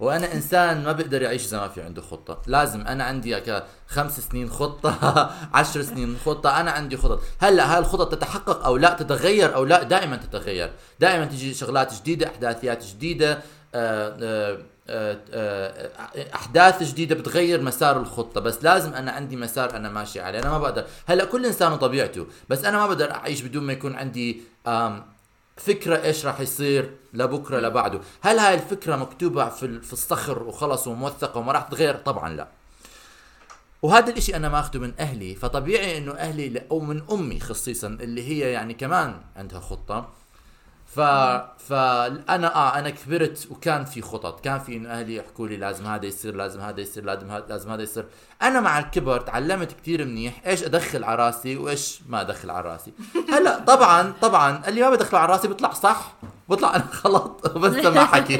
[0.00, 2.42] وأنا إنسان ما بيقدر يعيش اذا ما في عنده خطة.
[2.46, 4.98] لازم أنا عندي خمس سنين خطة
[5.54, 7.22] عشر سنين خطة أنا عندي خطط.
[7.40, 10.72] هلأ هاي الخطط تتحقق أو لا تتغير أو لا دائما تتغير.
[11.00, 13.38] دائما تجي شغلات جديدة أحداثيات جديدة
[13.74, 14.58] آه،
[14.90, 18.40] آه، آه، أحداث جديدة بتغير مسار الخطة.
[18.40, 20.38] بس لازم أنا عندي مسار أنا ماشي عليه.
[20.38, 20.84] أنا ما بقدر.
[21.06, 22.26] هلأ كل إنسان وطبيعته.
[22.48, 24.40] بس أنا ما بقدر أعيش بدون ما يكون عندي
[25.58, 31.38] فكرة إيش راح يصير لبكرة لبعده؟ هل هاي الفكرة مكتوبة في في الصخر وخلص وموثقة
[31.40, 32.48] وما راح تتغير طبعا لا.
[33.82, 38.52] وهذا الإشي أنا ماخده من أهلي فطبيعي إنه أهلي أو من أمي خصيصا اللي هي
[38.52, 40.08] يعني كمان عندها خطة.
[40.98, 41.00] ف
[41.68, 44.40] فانا آه أنا كبرت وكان في خطط.
[44.40, 47.70] كان في انه أهلي يحكوا لي لازم هذا يصير لازم هذا يصير لازم هذا لازم
[47.70, 48.04] هذا يصير.
[48.42, 50.42] أنا مع الكبر تعلمت كتير منيح.
[50.46, 52.92] إيش أدخل على راسي وإيش ما أدخل على راسي.
[53.32, 56.12] هلأ طبعا طبعا اللي ما بدخله على راسي بيطلع صح
[56.48, 58.38] بيطلع أنا غلط بس ما حكي.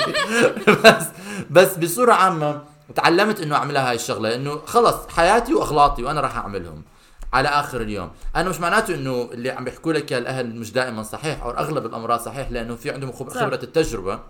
[0.84, 1.06] بس
[1.50, 2.62] بس بصورة عامة
[2.94, 4.34] تعلمت إنه اعملها هاي الشغلة.
[4.34, 6.82] إنه خلص حياتي واغلاطي وأنا راح أعملهم.
[7.32, 11.42] على آخر اليوم أنا مش معناته إنه اللي عم بيحكوا لك الأهل مش دائما صحيح
[11.42, 13.12] أو أغلب الأمراض صحيح لأنه في عندهم.
[13.12, 14.20] خبرة التجربة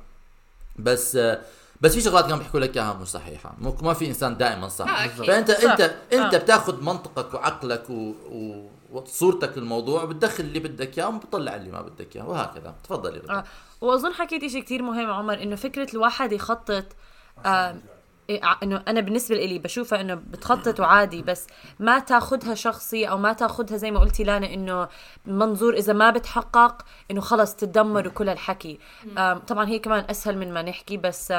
[0.78, 1.18] بس
[1.80, 5.02] بس في شغلات كانوا بيحكوا لك إياها مش صحيحة مو- ما في إنسان دائما صح
[5.02, 5.06] آه،.
[5.06, 5.70] فانت صح.
[5.70, 5.80] انت
[6.12, 6.38] أنت آه.
[6.38, 8.12] بتاخذ منطقك وعقلك و...
[8.30, 8.68] و...
[8.92, 13.44] وصورتك للموضوع وبتدخل اللي بدك إياه وبتطلع اللي ما بدك إياه وهكذا تفضلي آه.
[13.80, 16.84] وأظن حكيت شيء كتير مهم عمر إنه فكرة الواحد يخطط
[17.46, 17.76] آه
[18.62, 21.46] إنه أنا بالنسبة لي بشوفها إنه بتخطط وعادي بس
[21.80, 24.88] ما تاخذها شخصي أو ما تاخذها زي ما قلتي لأنا إنه
[25.26, 28.78] منظور إذا ما بتحقق إنه خلص تتدمر وكل هالحكي
[29.18, 31.32] آم، طبعا هي كمان أسهل من ما نحكي بس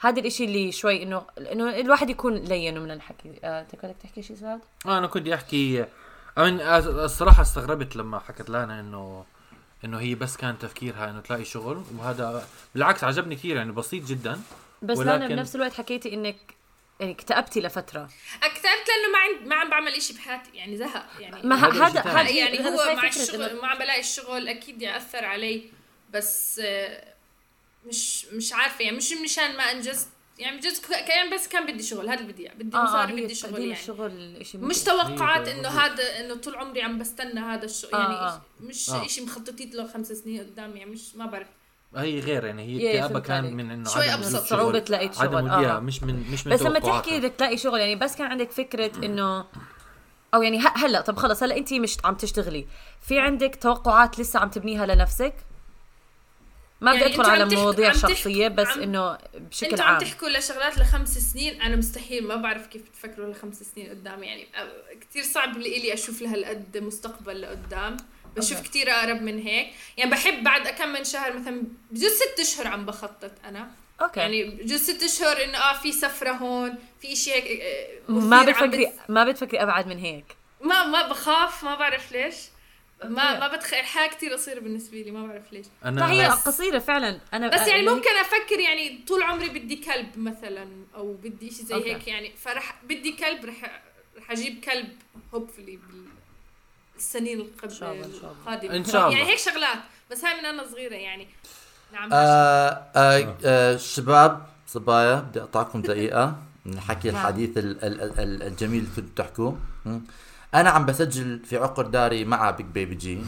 [0.00, 3.32] هذا الإشي اللي شوي إنه إنه الواحد يكون لين من الحكي.
[3.44, 5.84] آه، انت بدك تحكي شيء سعد؟ آه، أنا كنت أحكي
[6.38, 9.24] أمين الصراحة استغربت لما حكت لنا إنه
[9.84, 14.40] إنه هي بس كان تفكيرها إنه تلاقي شغل وهذا بالعكس عجبني كثير يعني بسيط جدا.
[14.82, 16.36] بس لانا ولكن- بنفس الوقت حكيتي إنك
[17.00, 18.08] يعني اكتئبتي لفترة
[18.42, 22.30] اكتئبت لأنه ما عند ما عم بعمل إشي بحياتي يعني زهق يعني ما هذا هذا.
[22.30, 25.62] يعني هذا هو مع الشغل إنه- ما عم بلاقي الشغل أكيد ياثر علي
[26.10, 27.14] بس آه،
[27.86, 31.82] مش مش عارفة يعني مش مشان ما أنجزت يعني بجوز ك- كان بس كان بدي
[31.82, 32.48] شغل هذا اللي بدي.
[32.48, 34.82] بدي آه آه مصاري بدي شغل يعني الشغل شيء مش.
[34.84, 35.68] توقعات إنه.
[35.68, 38.42] هذا إنه طول عمري عم بستنى هذا الشغل آه، يعني آه.
[38.60, 39.06] مش آه.
[39.06, 41.48] شيء مخططيت له خمس سنين قدام يعني مش ما بعرف
[41.96, 43.54] هي غير يعني هي فهمت كان.
[43.56, 44.34] من إنه شوي عدم أبسط.
[44.34, 44.94] وجود صعوبة شغل.
[44.94, 45.80] عدم شغل، وجود- آه.
[45.80, 46.78] مش من مش من بس لما.
[46.78, 49.44] تحكي بدك تلاقي شغل يعني بس كان عندك فكرة إنه
[50.34, 52.66] أو يعني ه- هلأ طب خلص هلأ أنت مش عم تشتغلي
[53.02, 55.34] في عندك توقعات لسه عم تبنيها لنفسك
[56.80, 60.28] ما بدي يعني ادخل على مواضيع شخصية بس عم- إنه بشكل أنتوا عم عام تحكوا
[60.28, 65.22] لشغلات لخمس سنين أنا مستحيل ما بعرف كيف بتفكروا لخمس سنين قدام يعني أ- كتير
[65.22, 67.96] صعب لي أشوف لهالقد مستقبل لقدام
[68.36, 68.68] بشوف okay.
[68.68, 69.72] كتير أقرب من هيك.
[69.96, 73.70] يعني بحب بعد كم من شهر مثلا بجوز ست أشهر عم بخطط أنا.
[74.02, 74.20] okay.
[74.20, 78.42] يعني يعني بجوز ست أشهر إنه آه في سفرة هون في إشي هيك آه، ما
[78.42, 80.24] مثير عم بتفكري بت- ما بتفكري أبعد من هيك؟
[80.60, 82.34] ما ما بخاف ما بعرف ليش.
[83.04, 85.66] ما ما بتخيل الحياة كثير قصيرة بالنسبة لي ما بعرف ليش.
[85.84, 87.20] أنا لا هي بس- قصيرة فعلا.
[87.34, 91.64] أنا بس يعني أنا- ممكن أفكر يعني طول عمري بدي كلب مثلا أو بدي شيء
[91.64, 91.94] زي okay.
[91.94, 92.32] هيك يعني.
[92.36, 93.82] فرح بدي كلب رح
[94.18, 94.88] رح أجيب كلب
[95.34, 95.78] hopefully
[97.92, 98.30] الله.
[98.46, 99.18] القادمة إن شاء الله.
[99.18, 99.78] يعني هيك شغلات
[100.10, 101.28] بس هاي من أنا صغيرة يعني
[101.92, 107.20] نعم آه آه آه شباب صبايا بدي أقطعكم دقيقة من الحكي نعم.
[107.20, 109.58] الحديث ال- ال- ال- الجميل اللي كنتوا تحكوه.
[110.54, 113.18] أنا عم بسجل في عقر داري مع Big BBG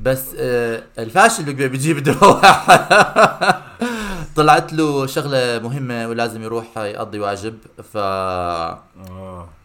[0.00, 2.40] بس آه الفاشل Big BBG بده يروح
[4.38, 7.58] طلعت له شغلة مهمة ولازم يروح يقضي واجب
[7.92, 8.78] ف آه.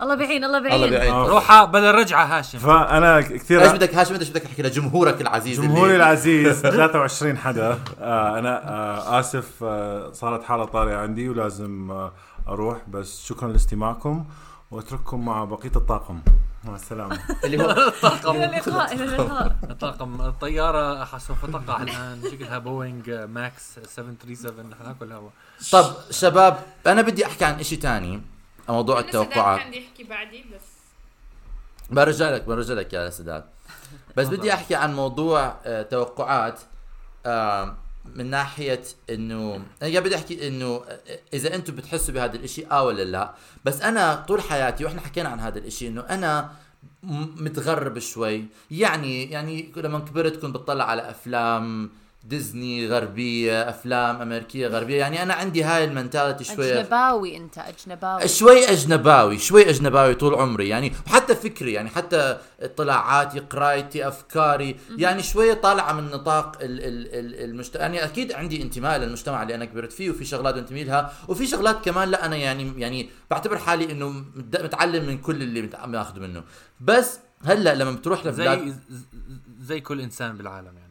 [0.01, 0.73] الله بعين الله بعين.
[0.83, 1.11] الله بعين.
[1.13, 1.27] آه.
[1.27, 2.57] روحها بدل رجعة هاشم.
[2.59, 6.61] فأنا إيش كثير بدك هاشم؟ إيش بدك تحكي لجمهورك العزيز اللي- جمهوري العزيز.
[6.61, 7.79] 23 حدا.
[8.01, 12.11] آه أنا آه آسف آه صارت حالة طارئة عندي ولازم آه
[12.47, 14.25] أروح بس شكرا لاستماعكم
[14.71, 16.19] وأترككم مع بقية الطاقم.
[16.65, 17.19] مع السلامة.
[17.43, 17.71] اللي هو
[18.31, 19.55] إلى اللقاء إلى اللقاء.
[19.81, 20.21] طاقم.
[20.21, 22.21] الطيارة سوف تقع الآن.
[22.31, 25.29] شكلها بوينغ ماكس 737 نحن ناكل هوا.
[25.71, 28.21] طب شباب أنا بدي أحكي عن إشي تاني.
[28.69, 29.59] موضوع أنا سداد التوقعات.
[29.59, 30.61] كان بدي يحكي بعدي بس
[31.89, 33.43] برجع لك برجع لك يا سداد.
[34.17, 36.59] بس بدي أحكي عن موضوع آه، توقعات.
[37.25, 37.75] آه،
[38.15, 40.81] من ناحية إنه أنا بدي أحكي إنه
[41.33, 43.33] إذا أنتم بتحسوا بهذا الإشي آه ولا لا
[43.65, 46.51] بس أنا طول حياتي وإحنا حكينا عن هذا الإشي إنه أنا
[47.03, 48.45] متغرب شوي.
[48.71, 51.89] يعني يعني لما كبرت كنت بطلع على أفلام
[52.23, 54.99] ديزني غربية أفلام أمريكية غربية.
[54.99, 58.27] يعني أنا عندي هاي المنتاليتي شوي أجنباوي أنت أجنباوي.
[58.27, 60.69] شوي أجنباوي شوي أجنباوي طول عمري.
[60.69, 64.75] يعني وحتى فكري يعني حتى اطلاعاتي قرايتي أفكاري.
[64.97, 69.55] يعني شوي طالعة من نطاق ال ال ال المجتمع يعني أكيد عندي انتماء للمجتمع اللي
[69.55, 73.57] أنا كبرت فيه وفي شغلات بنتمي لها وفي شغلات كمان لا أنا يعني يعني بعتبر
[73.57, 76.43] حالي إنه مت- متعلم من كل اللي ماخذه منه.
[76.81, 78.73] بس هلأ لما بتروح لبلاد زي
[79.61, 80.82] زي كل إنسان بالعالم يعني.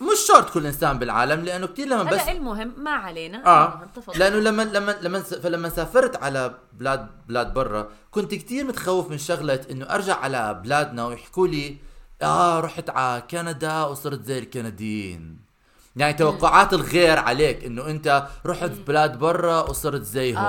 [0.00, 3.46] مش شرط كل إنسان بالعالم لأنه كثير لما بس هلا المهم ما علينا.
[3.46, 3.72] آه.
[3.74, 4.18] المهم، تفضل.
[4.18, 9.60] لأنه لما لما لما فلما سافرت على بلاد بلاد برا كنت كتير متخوف من شغلة
[9.70, 11.76] إنه أرجع على بلادنا ويحكوا لي
[12.22, 15.49] آه رحت على كندا وصرت زي الكنديين.
[15.96, 20.44] يعني توقعات الغير عليك إنه أنت رحت بلاد برا وصرت زيهم.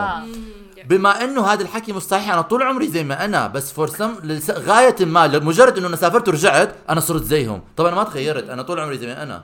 [0.77, 0.83] يا.
[0.85, 4.15] بما إنه هذا الحكي مش صحيح أنا طول عمري زي ما أنا بس فور سم
[4.51, 7.61] غاية ما لمجرد إنه أنا سافرت ورجعت أنا صرت زيهم.
[7.77, 9.43] طبعا ما تغيرت أنا طول عمري زي ما أنا.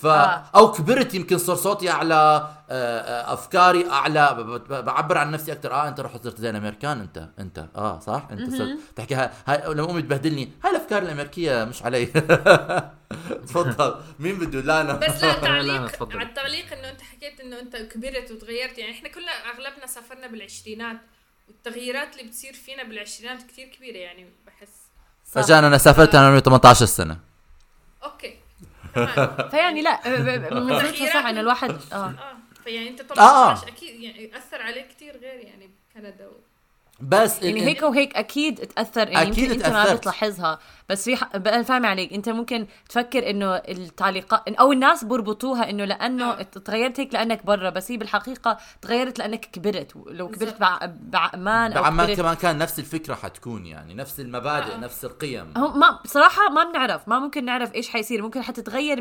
[0.00, 0.44] ف آه.
[0.56, 4.36] أو كبرت يمكن صار صوتي أعلى آه، آه، أفكاري أعلى.
[4.70, 7.66] بعبر عن نفسي أكثر آه أنت رحت صرت زي الامريكان أنت أنت.
[7.76, 8.78] آه صح؟ أنت صرت.
[8.96, 12.06] تحكي هاي, هاي لما أمي تبهدلني هاي الأفكار الأمريكية مش علي.
[13.48, 14.00] تفضل.
[14.18, 16.18] مين بده؟ لا أنا بس لا لا، تعليق تفضل.
[16.18, 18.78] على التعليق إنه أنت حكيت إنه أنت كبرت وتغيرت.
[18.78, 20.96] يعني إحنا كلنا أغلبنا سافرنا بالعشرينات.
[21.48, 24.68] والتغييرات اللي بتصير فينا بالعشرينات كتير كبيرة يعني بحس.
[25.24, 27.18] فجأة أنا سافرت أنا عمري 18 سنة.
[28.04, 28.37] أوكي.
[29.50, 32.14] فيعني لا ب- ب- من منظورتها صح انه الواحد آه آه
[32.64, 33.54] فيعني أنت آه.
[33.54, 36.32] 18 أكيد يعني أثر عليك كتير غير يعني بكندا و...
[37.00, 39.94] بس يعني هيك وهيك أكيد تاثر يعني أكيد يمكن انت ما.
[39.94, 40.58] بتلاحظها
[40.88, 41.36] بس في ح...
[41.36, 46.42] بقى فاهمة عليك انت ممكن تفكر إنه التعليقات أو الناس بربطوها إنه لأنه آه.
[46.42, 50.60] تغيرت هيك لأنك برا بس هي بالحقيقة تغيرت لأنك كبرت لو كبرت.
[50.60, 50.78] بع...
[51.00, 54.76] بعمان أو بعمان كبرت كمان كان نفس الفكرة حتكون يعني نفس المبادئ آه.
[54.76, 58.96] نفس القيم هم ما بصراحة ما بنعرف ما ممكن نعرف إيش حيصير ممكن حتتغير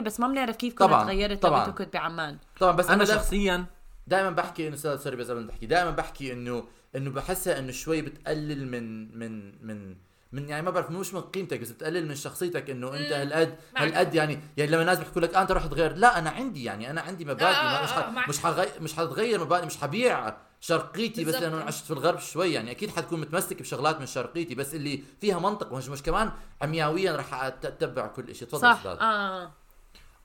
[0.00, 1.70] 100% بس ما بنعرف كيف كنا طبعاً، تغيرت طبعاً.
[1.70, 3.64] كنت بعمان طبعا بس أنا أنا دائما شخصيا
[4.06, 6.64] دائما بحكي انه sorry sorry بس تحكي دائما بحكي إنه
[6.96, 9.96] إنه بحسها إنه شوي بتقلل من من من
[10.32, 13.12] من يعني ما بعرف مش من قيمتك بس بتقلل من شخصيتك إنه أنت.
[13.12, 13.56] هالقد.
[13.76, 16.90] هالقد يعني يعني لما الناس بيحكوا لك آه أنت رحت غير لا أنا عندي يعني
[16.90, 18.28] أنا عندي مبادئ آه، ما آه، مش آه،.
[18.28, 18.66] مش حغي...
[18.80, 21.34] مش حتغير مبادئ مش حبيع شرقيتي بس.
[21.34, 25.38] لأنه عشت في الغرب شوي يعني أكيد حتكون متمسك بشغلات من شرقيتي بس اللي فيها
[25.38, 28.96] منطق مش مش كمان عمياويا رح اتبع كل شيء تفضل صح أستاذ.
[29.00, 29.52] آه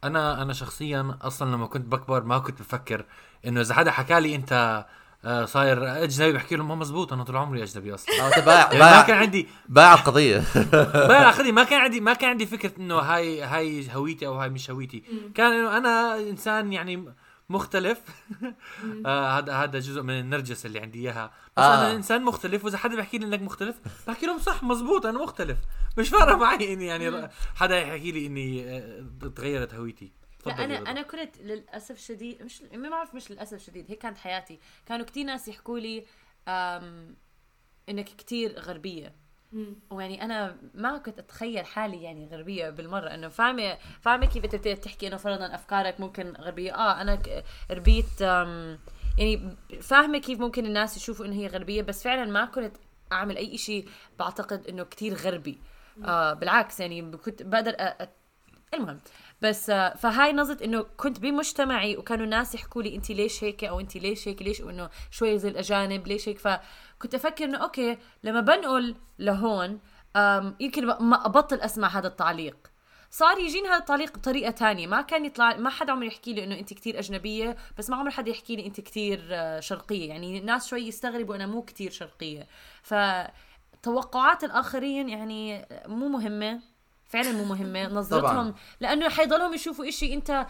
[0.03, 3.05] أنا أنا شخصيا أصلا لما كنت بكبر ما كنت بفكر
[3.45, 4.85] إنه إذا حدا حكى لي أنت آه،
[5.45, 8.15] صاير أجنبي بحكي له ما مزبوط أنا طول عمري أجنبي أصلا.
[8.21, 10.43] آه انت بايع يعني ما كان عندي بايع القضية.
[11.09, 14.49] بقى اخذي ما كان عندي ما كان عندي فكرة إنه هاي هاي هويتي أو هاي
[14.49, 15.03] مش هويتي.
[15.35, 17.05] كان إنه أنا إنسان يعني
[17.49, 18.01] مختلف.
[19.05, 21.31] آه هذا هذا جزء من النرجس اللي عندي إياها.
[21.57, 21.75] بس آه.
[21.75, 23.75] أنا إنسان مختلف وإذا حدا بيحكي لي إنك مختلف
[24.07, 25.57] بحكي لهم صح مزبوط أنا مختلف.
[25.97, 29.03] مش فارقه معي إني يعني حدا يحكي لي إني آه،
[29.35, 30.11] تغيرت هويتي.
[30.47, 30.91] لا أنا رضا.
[30.91, 34.59] أنا كنت للأسف شديد مش ما بعرف مش للأسف شديد هيك كانت حياتي.
[34.85, 36.05] كانوا كتير ناس يحكوا لي
[37.89, 39.15] إنك كتير غربية.
[39.89, 43.07] ويعني أنا ما كنت أتخيل حالي يعني غربية بالمرة.
[43.13, 47.21] إنه فاهمة فاهمة كيف أنت تحكي إنه فرضا أفكارك ممكن غربية؟ آه أنا
[47.71, 51.81] ربيت يعني فاهمة كيف ممكن الناس يشوفوا إنه هي غربية.
[51.81, 52.77] بس فعلا ما كنت
[53.11, 55.57] أعمل أي شيء بعتقد إنه كتير غربي.
[56.05, 57.75] آه بالعكس يعني كنت بقدر.
[57.79, 58.09] أ...
[58.73, 58.99] المهم.
[59.41, 63.79] بس آه فهاي نظرة إنه كنت بمجتمعي وكانوا الناس يحكوا لي انت ليش هيك أو
[63.79, 68.41] انت ليش هيك ليش وانه شوي زي الأجانب ليش هيك؟ فكنت أفكر إنه أوكي لما
[68.41, 69.79] بنقل لهون
[70.59, 72.57] يمكن ما أبطل أسمع هذا التعليق.
[73.11, 74.87] صار يجيني هذا التعليق بطريقة تانية.
[74.87, 78.11] ما كان يطلع ما حدا عمره يحكي لي إنه انت كتير أجنبية بس ما عمر
[78.11, 80.09] حدا يحكي لي انت كتير آه، شرقية.
[80.09, 82.47] يعني الناس شوي يستغربوا أنا مو كتير شرقية.
[82.83, 86.61] فتوقعات الآخرين يعني مو مهمة.
[87.09, 88.53] فعلا مو مهمة نظرتهم طبعاً.
[88.79, 90.45] لأنه حيضلهم يشوفوا إشي أنت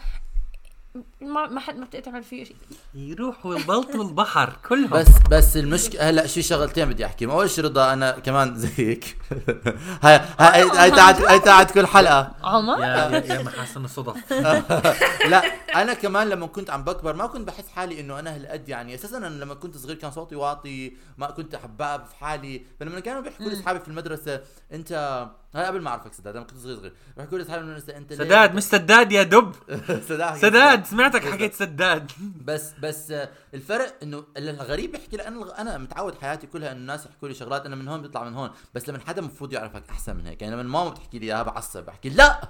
[1.20, 2.56] ما ما حد ما بتعمل فيه شيء
[2.94, 4.90] يروحوا يبلطوا البحر كلهم.
[4.90, 9.18] بس بس المشكلة هلأ شي شغلتين بدي احكيهم اول شيء رضا أنا كمان زيك؟
[10.02, 12.34] هاي هاي هاي تاعت هاي تاعت كل حلقة.
[12.42, 14.32] عمر؟ يا يا, يا محاسن الصدف.
[15.30, 15.42] لا
[15.74, 18.94] أنا كمان لما كنت عم بكبر ما كنت بحس حالي إنه أنا هالقد يعني.
[18.94, 22.62] أساسا أنا لما كنت صغير كان صوتي واطي ما كنت حباب في حالي.
[22.80, 24.40] فلما كانوا بيحكوا لي أصحابي في المدرسة
[24.72, 26.92] أنت هاي قبل ما أعرفك سداد لما كنت صغير صغير.
[27.16, 29.54] بيحكوا لي اصحابي أنت سداد مش سداد يا دب.
[30.08, 32.12] سداد سداد سمعتك حكيت سداد.
[32.46, 37.28] بس بس آه، الفرق إنه الغريب بحكي أنا أنا متعود حياتي كلها إنه الناس يحكوا
[37.28, 38.50] لي شغلات أنا من هون بيطلع من هون.
[38.74, 41.84] بس لما حدا المفروض يعرفك أحسن من هيك يعني لما ماما بتحكي لي إياها بعصب
[41.84, 42.40] بحكي لا!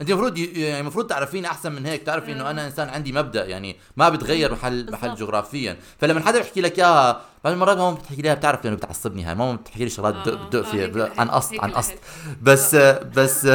[0.00, 3.76] انت المفروض يعني المفروض تعرفيني احسن من هيك تعرفي انه أنا انسان عندي مبدأ يعني
[3.96, 5.14] ما بتغير محل محل.
[5.14, 5.76] جغرافيا.
[6.00, 9.34] فلما حدا بيحكي لك اياها بعض المرات ماما بتحكي لي اياها بتعرف لأنه بتعصبني هاي
[9.34, 11.70] ماما بتحكي لي شغلات بدق آه، بدق آه، فيها عن قصد عن.
[11.70, 11.94] قصد.
[12.42, 12.74] بس
[13.14, 13.46] بس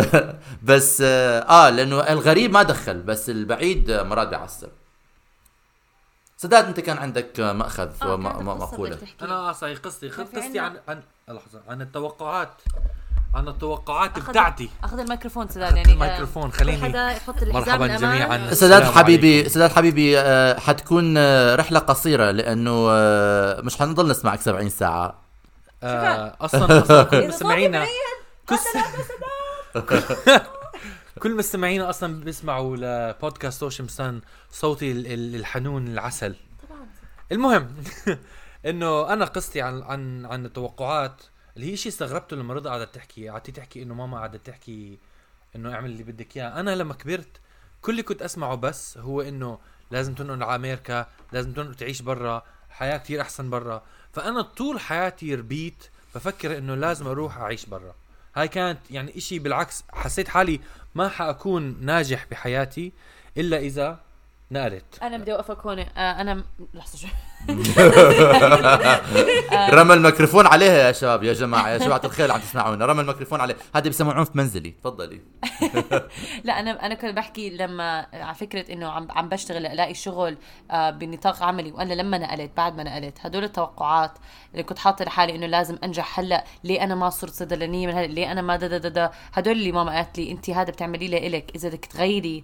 [0.63, 4.69] بس آه لأنه الغريب ما دخل بس البعيد مرات بيعصب.
[6.37, 8.97] سداد أنت كان عندك مأخذ آه، ومقوله.
[9.21, 12.53] أنا آه صحيح قصتي قصتي عن عن لحظة عن التوقعات.
[13.35, 14.69] عن التوقعات أخذ- بتاعتي.
[14.83, 17.87] أخذ الميكروفون سداد يعني الميكروفون، خليني- حدا يحط مرحبا.
[17.87, 18.53] جميعاً.
[18.53, 19.49] سداد حبيبي.
[19.49, 25.21] سداد حبيبي آه، حتكون آه، رحلة قصيرة لأنه آه، مش حنضل نسمعك 70 ساعة.
[25.83, 27.85] آه أصلا أصلا كل مستمعينا
[31.21, 36.35] كل مستمعينا أصلا بيسمعوا لبودكاست اوشم سان صوتي ال- ال- الحنون العسل.
[37.31, 37.67] المهم
[38.65, 41.21] إنه أنا قصتي عن عن عن التوقعات.
[41.55, 44.97] اللي هي شيء استغربته لما رضا قعدت تحكي قعدتي تحكي إنه ماما قعدت تحكي
[45.55, 46.59] إنه اعمل اللي بدك إياه.
[46.59, 47.39] أنا لما كبرت
[47.81, 49.59] كل اللي كنت أسمعه بس هو إنه
[49.91, 53.83] لازم تنقل على أمريكا لازم تنقل تعيش برا حياة كتير أحسن برا.
[54.13, 55.83] فأنا طول حياتي ربيت
[56.15, 57.95] بفكر إنه لازم أروح أعيش برا.
[58.35, 60.59] هاي كانت يعني إشي بالعكس حسيت حالي
[60.95, 62.91] ما حأكون ناجح بحياتي
[63.37, 63.99] إلا إذا
[64.51, 64.99] نقلت.
[65.01, 65.79] أنا بدي أوقفك هون.
[65.79, 67.09] آه أنا لحظة شوي.
[69.73, 72.85] رمى الميكروفون عليها يا شباب يا جماعة يا جماعة الخير عم تسمعونا.
[72.85, 73.55] رمى الميكروفون عليه.
[73.75, 74.71] هذا بيسموه عنف منزلي.
[74.71, 75.21] تفضلي.
[76.43, 80.37] لا أنا أنا كنت بحكي لما على فكرة إنه عم عم بشتغل ألاقي شغل
[80.71, 84.11] آه بنطاق عملي وأنا لما نقلت بعد ما نقلت هدول التوقعات
[84.51, 88.05] اللي كنت حاطة لحالي إنه لازم أنجح هلأ ليه أنا ما صرت صيدلانيه من هلا
[88.07, 91.51] ليه أنا ما دا دا دا, هدول اللي ماما قالت لي انت هذا بتعمليه لإلك.
[91.55, 92.43] إذا بدك تغيري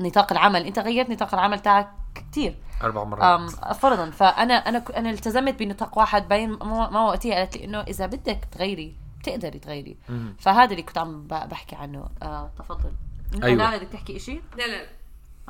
[0.00, 0.66] نطاق العمل.
[0.66, 2.54] انت غيرت نطاق العمل تاعك كتير.
[2.82, 3.22] أربع مرات.
[3.22, 4.10] أم فرضا.
[4.10, 7.34] فانا أنا أنا التزمت بنطاق واحد باين ما ما وقتها.
[7.34, 9.96] قالت لي إنه إذا بدك تغيري بتقدري تغيري.
[10.38, 12.08] فهذا اللي كنت عم ب- بحكي عنه.
[12.22, 12.92] آه تفضل.
[13.34, 13.70] أنت أيوة.
[13.70, 14.86] لا بدك تحكي شيء لا لا.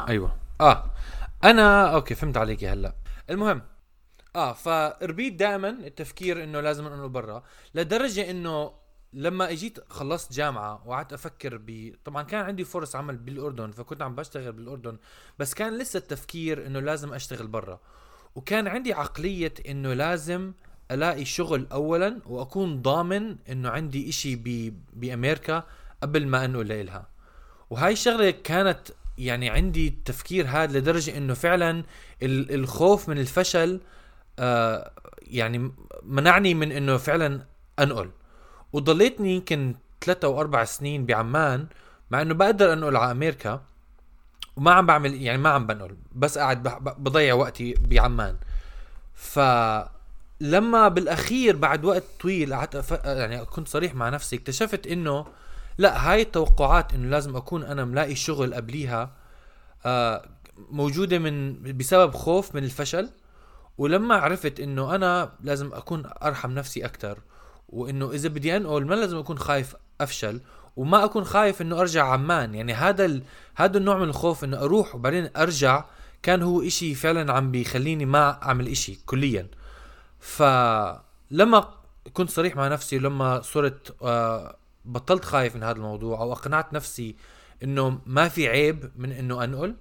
[0.09, 0.37] أيوه.
[0.61, 0.85] آه.
[1.44, 2.94] أنا okay فهمت عليكي هلأ.
[3.30, 3.62] المهم.
[4.37, 7.42] آه فربيت دائما التفكير إنه لازم انقل برا
[7.74, 8.72] لدرجة إنه
[9.12, 14.14] لما اجيت خلصت جامعة وقعدت أفكر ب طبعا كان عندي فرص عمل بالاردن فكنت عم
[14.14, 14.96] بشتغل بالاردن
[15.38, 17.81] بس كان لسه التفكير إنه لازم اشتغل برا.
[18.35, 20.53] وكان عندي عقلية إنه لازم
[20.90, 24.75] ألاقي شغل اولا وأكون ضامن إنه عندي إشي ب...
[24.92, 25.64] بأمريكا
[26.03, 27.09] قبل ما أنقل لإلها.
[27.70, 28.81] وهاي الشغله كانت
[29.18, 31.85] يعني عندي التفكير هذا لدرجة إنه فعلا
[32.23, 33.81] ال- الخوف من الفشل
[34.38, 34.92] آه
[35.23, 37.46] يعني منعني من إنه فعلا
[37.79, 38.11] أنقل.
[38.72, 41.66] وضليتني يمكن ثلاثة أو أربع سنين بعمان
[42.11, 43.62] مع إنه بقدر انقل على أمريكا
[44.56, 46.62] وما عم بعمل يعني ما عم بنقل بس قاعد
[46.98, 48.37] بضيع وقتي بعمان.
[49.14, 52.90] فلما بالأخير بعد وقت طويل قعدت أف...
[53.04, 55.26] يعني كنت صريح مع نفسي اكتشفت إنه
[55.78, 59.11] لا هاي التوقعات إنه لازم أكون أنا ملاقي شغل قبليها
[59.87, 60.28] آه
[60.70, 63.11] موجودة من بسبب خوف من الفشل.
[63.78, 67.18] ولما عرفت إنه أنا لازم أكون أرحم نفسي أكثر
[67.70, 70.40] وإنه إذا بدي أنقل ما لازم أكون خايف أفشل
[70.76, 72.54] وما أكون خايف إنه أرجع عمان.
[72.54, 73.22] يعني هذا ال...
[73.54, 75.85] هذا النوع من الخوف إنه أروح وبعدين أرجع
[76.22, 79.46] كان هو إشي فعلا عم بيخليني ما أعمل إشي كليا.
[80.20, 81.74] فلما
[82.12, 87.16] كنت صريح مع نفسي ولما صرت آه بطلت خايف من هذا الموضوع أو أقنعت نفسي
[87.62, 89.76] إنه ما في عيب من إنه أنقل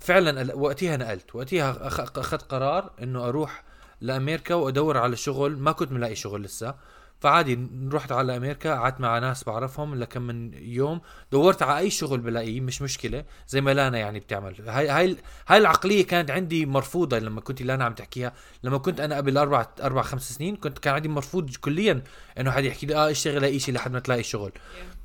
[0.00, 1.34] فعلا وقتها نقلت.
[1.34, 3.64] وقتها أخذت قرار إنه أروح
[4.00, 6.74] لأمريكا وأدور على شغل ما كنت ملاقي شغل لسه.
[7.20, 11.00] فعادي رحت على أمريكا قعدت مع ناس بعرفهم لكم من يوم.
[11.32, 14.68] دورت على أي شغل بلاقيه مش مشكلة زي ما لانا يعني بتعمل.
[14.68, 15.16] هاي هاي
[15.48, 18.32] هاي العقلية كانت عندي مرفوضة لما كنت لانا عم تحكيها.
[18.64, 22.02] لما كنت أنا قبل أربع أربع خمس سنين كنت كان عندي مرفوض كليا
[22.38, 24.52] إنه حد يحكي لي آه اشتغل اي شيء لحد ما تلاقي شغل.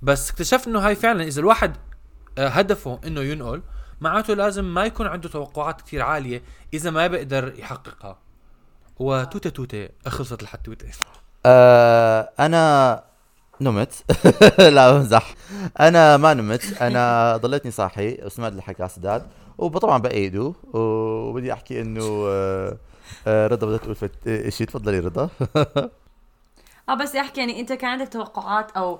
[0.01, 1.75] بس اكتشفت إنه هاي فعلا إذا الواحد
[2.38, 3.62] آه، هدفه إنه ينقل
[4.01, 8.24] معناته لازم ما يكون عنده توقعات كثير عالية إذا ما بيقدر يحققها.
[8.99, 10.88] وتوته توتة خلصت الحتوته
[11.45, 13.03] آه أنا
[13.62, 13.93] نمت.
[14.60, 15.34] لا بمزح
[15.79, 16.81] أنا ما نمت.
[16.81, 17.03] أنا
[17.43, 19.27] ضليتني صاحي وسمعت اللي حكاه سداد
[19.58, 20.53] وطبعا بأيده.
[20.73, 22.77] وبدي أحكي إنه آه
[23.27, 25.29] آه رضا بدها تقول فت- شيء تفضلي رضا.
[26.89, 28.99] آه بس أحكي يعني أنت كان عندك توقعات أو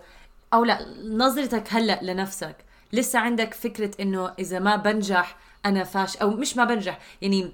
[0.54, 0.80] أو لا
[1.10, 2.56] نظرتك هلأ لنفسك؟
[2.94, 7.52] لسه عندك فكرة إنه إذا ما بنجح أنا فاش أو مش ما بنجح يعني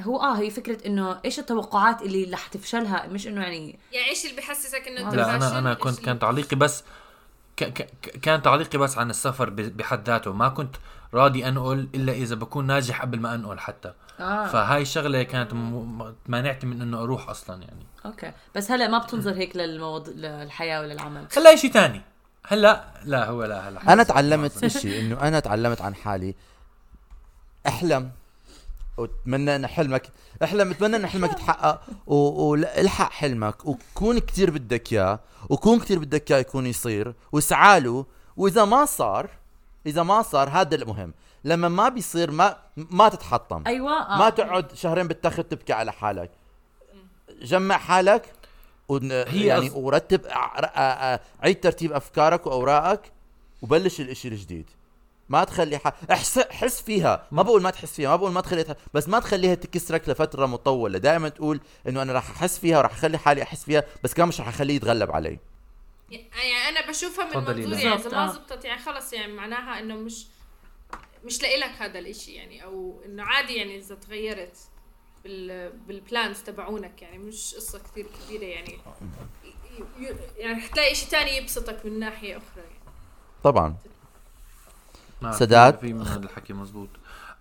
[0.00, 4.24] هو آه هي فكرة إنه إيش التوقعات اللي رح تفشلها؟ مش إنه يعني يعني إيش
[4.24, 6.84] اللي بحسسك إنه انت لا أنا؟ أنا كنت كان تعليقي بس
[7.56, 10.32] ك ك ك- كان تعليقي بس عن السفر ب- بحد ذاته.
[10.32, 10.76] ما كنت
[11.14, 13.92] راضي انقل إلا إذا بكون ناجح قبل ما انقل حتى.
[14.20, 14.46] آه.
[14.46, 17.86] فهاي الشغلة كانت م- م- مانعتي من إنه أروح أصلا يعني.
[18.06, 18.32] أوكي.
[18.54, 22.02] بس هلأ ما بتنظر هيك للموضوع للحياة وللعمل؟ هلا شيء ثاني
[22.46, 23.92] هلا لا هو لا هلا.
[23.92, 26.34] أنا تعلمت شيء إنه أنا تعلمت عن حالي.
[27.66, 28.10] أحلم.
[28.96, 30.08] واتمنى إن حلمك
[30.42, 32.14] احلم اتمنى إن حلمك يتحقق و-
[32.50, 38.64] والحق حلمك وكون كتير بدك إياه وكون كتير بدك إياه يكون يصير واسعى له وإذا
[38.64, 39.30] ما صار
[39.86, 41.12] إذا ما صار هذا المهم.
[41.44, 43.62] لما ما بيصير ما ما تتحطم.
[43.66, 44.18] أيوه آه.
[44.18, 46.30] ما تقعد شهرين بالتخت تبكي على حالك.
[47.42, 48.32] جمع حالك
[48.88, 50.30] ون- هي يعني أص- ورتب ع-
[50.64, 53.00] ع- ع- عيد ترتيب أفكارك وأوراقك
[53.62, 54.66] وبلش الإشي الجديد.
[55.28, 55.86] ما تخلي ح...
[56.10, 59.54] احس حس فيها ما بقول ما تحس فيها ما بقول ما تخليها بس ما تخليها
[59.54, 63.84] تكسرك لفترة مطولة دائما تقول إنه أنا راح أحس فيها وراح أخلي حالي أحس فيها
[64.04, 65.38] بس كمان مش راح أخليه يتغلب علي
[66.10, 67.80] يعني أنا بشوفها من منظور لا.
[67.80, 68.32] يعني إذا ما آه.
[68.32, 70.26] زبطت يعني خلص يعني معناها إنه مش
[71.24, 74.56] مش لإلك هذا الإشي يعني أو إنه عادي يعني إذا تغيرت
[75.24, 78.78] بال بالبلانز تبعونك يعني مش قصة كثير كبيرة يعني
[80.00, 82.78] ي- يعني حتلاقي إشي تاني يبسطك من ناحية أخرى يعني.
[83.44, 83.76] طبعا
[85.24, 86.88] نعم، سداد؟ في من هذا الحكي مزبوط.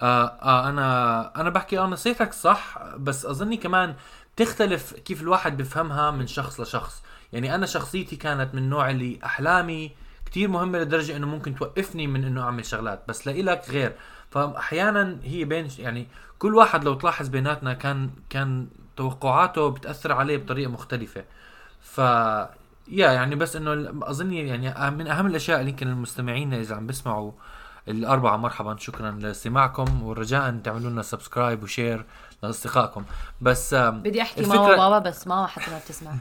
[0.01, 3.95] آه آه أنا أنا بحكي آه نصيحتك صح بس أظني كمان
[4.35, 7.03] تختلف كيف الواحد بفهمها من شخص لشخص.
[7.33, 9.91] يعني أنا شخصيتي كانت من النوع اللي أحلامي
[10.25, 13.95] كتير مهمة لدرجة إنه ممكن توقفني من إنه أعمل شغلات بس لإلك غير.
[14.31, 16.07] فأحيانا هي بين يعني
[16.39, 18.67] كل واحد لو تلاحظ بيناتنا كان كان
[18.97, 21.23] توقعاته بتأثر عليه بطريقة مختلفة.
[21.81, 21.97] ف
[22.87, 27.31] yeah يعني بس إنه أظني يعني من أهم الأشياء اللي يمكن المستمعين إذا عم بيسمعوا
[27.87, 32.05] الأربعة مرحبا شكرا لاستماعكم ورجاء تعملوا لنا subscribe و share
[32.43, 33.03] لأصدقائكم.
[33.41, 36.11] بس بدي أحكي الفكرة- ماما وبابا بس ماما حتى ما بتسمع.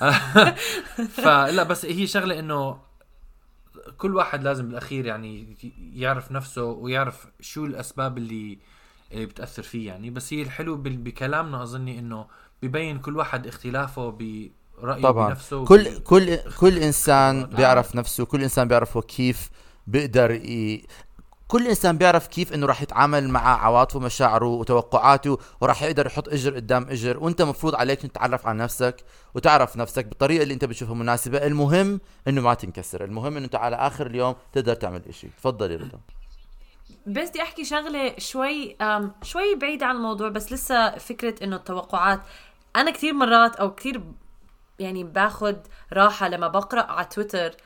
[1.22, 2.78] فلا بس هي شغلة إنه
[3.98, 5.56] كل واحد لازم بالأخير يعني
[5.94, 8.58] يعرف نفسه ويعرف شو الأسباب اللي
[9.12, 10.10] اللي بتأثر فيه يعني.
[10.10, 12.26] بس هي الحلو بال- بكلامنا أظني إنه
[12.62, 15.28] ببين كل واحد اختلافه برأيه طبعا.
[15.28, 15.64] بنفسه.
[15.64, 19.50] كل كل كل إنسان بيعرف نفسه كل إنسان بيعرف كيف
[19.88, 20.86] بيقدر ي...
[21.48, 26.54] كل إنسان بيعرف كيف إنه راح يتعامل مع عواطفه ومشاعره وتوقعاته وراح يقدر يحط إجر
[26.54, 27.18] قدام إجر.
[27.18, 28.96] وأنت مفروض عليك تتعرف على نفسك
[29.34, 31.46] وتعرف نفسك بالطريقة اللي أنت بتشوفها مناسبة.
[31.46, 33.04] المهم إنه ما تنكسر.
[33.04, 35.28] المهم إنه أنت على آخر اليوم تقدر تعمل إشي.
[35.28, 35.98] تفضلي رضا.
[37.06, 38.76] بس بدي أحكي شغلة شوي
[39.22, 42.20] شوي بعيدة عن الموضوع بس لسه فكرة إنه التوقعات.
[42.76, 44.02] أنا كثير مرات أو كثير
[44.78, 45.56] يعني باخذ
[45.92, 47.56] راحة لما بقرأ على تويتر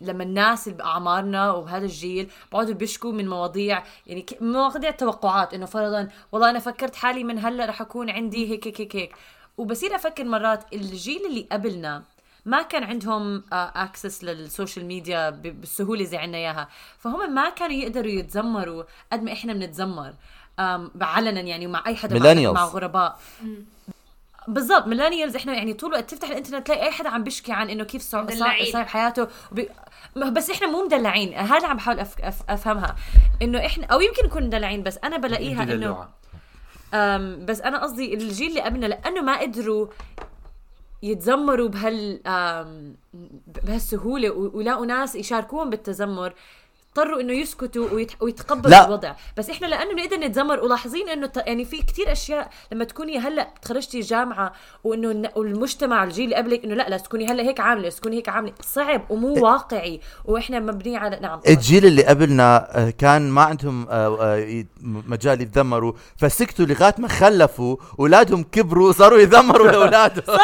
[0.00, 6.08] لما الناس اللي بأعمارنا وبهذا الجيل بقعدوا بيشكوا من مواضيع يعني مواضيع التوقعات إنه فرضا
[6.32, 9.14] والله أنا فكرت حالي من هلأ رح أكون عندي هيك هيك هيك, هيك.
[9.58, 12.02] وبصير أفكر مرات الجيل اللي قبلنا
[12.44, 18.10] ما كان عندهم access لل social media بالسهولة زي عنا إياها فهم ما كانوا يقدروا
[18.10, 20.14] يتذمروا قد ما إحنا بنتذمر
[21.00, 22.52] علنا يعني ومع أي حدا مع.
[22.52, 23.18] مع غرباء
[24.54, 27.84] بالضبط millennials إحنا يعني طول الوقت تفتح الإنترنت تلاقي أي حدا عم بيشكي عن إنه
[27.84, 28.30] كيف صار.
[28.72, 29.68] صار بحياته وبي...
[30.16, 32.20] بس إحنا مو مدلعين هذا عم بحاول أف...
[32.20, 32.42] أف...
[32.48, 32.96] أفهمها
[33.42, 36.08] إنه إحنا أو يمكن نكون مدلعين بس أنا بلاقيها إنه.
[36.94, 39.86] أم بس أنا قصدي الجيل اللي قبلنا لأنه ما قدروا
[41.02, 42.20] يتذمروا بهال
[43.64, 46.34] بهالسهولة ولاقوا ناس يشاركوهم بالتذمر
[46.90, 48.10] اضطروا إنه يسكتوا ويت...
[48.20, 48.86] ويتقبلوا لا.
[48.86, 49.12] الوضع.
[49.36, 51.36] بس إحنا لأنه بنقدر نتذمر ولاحظين إنه ت...
[51.36, 54.52] يعني في كتير أشياء لما تكوني هلأ تخرجتي جامعة
[54.84, 58.52] وإنه والمجتمع الجيل اللي قبلك إنه لا لا تكوني هلأ هيك عاملة تكوني هيك عاملة.
[58.60, 61.40] صعب ومو واقعي وإحنا مبنيين على نعم.
[61.48, 67.76] الجيل اللي قبلنا آه، كان ما عندهم آه، آه، مجال يتذمروا فسكتوا لغاية ما خلفوا
[68.00, 70.36] أولادهم كبروا وصاروا يذمروا لأولادهم.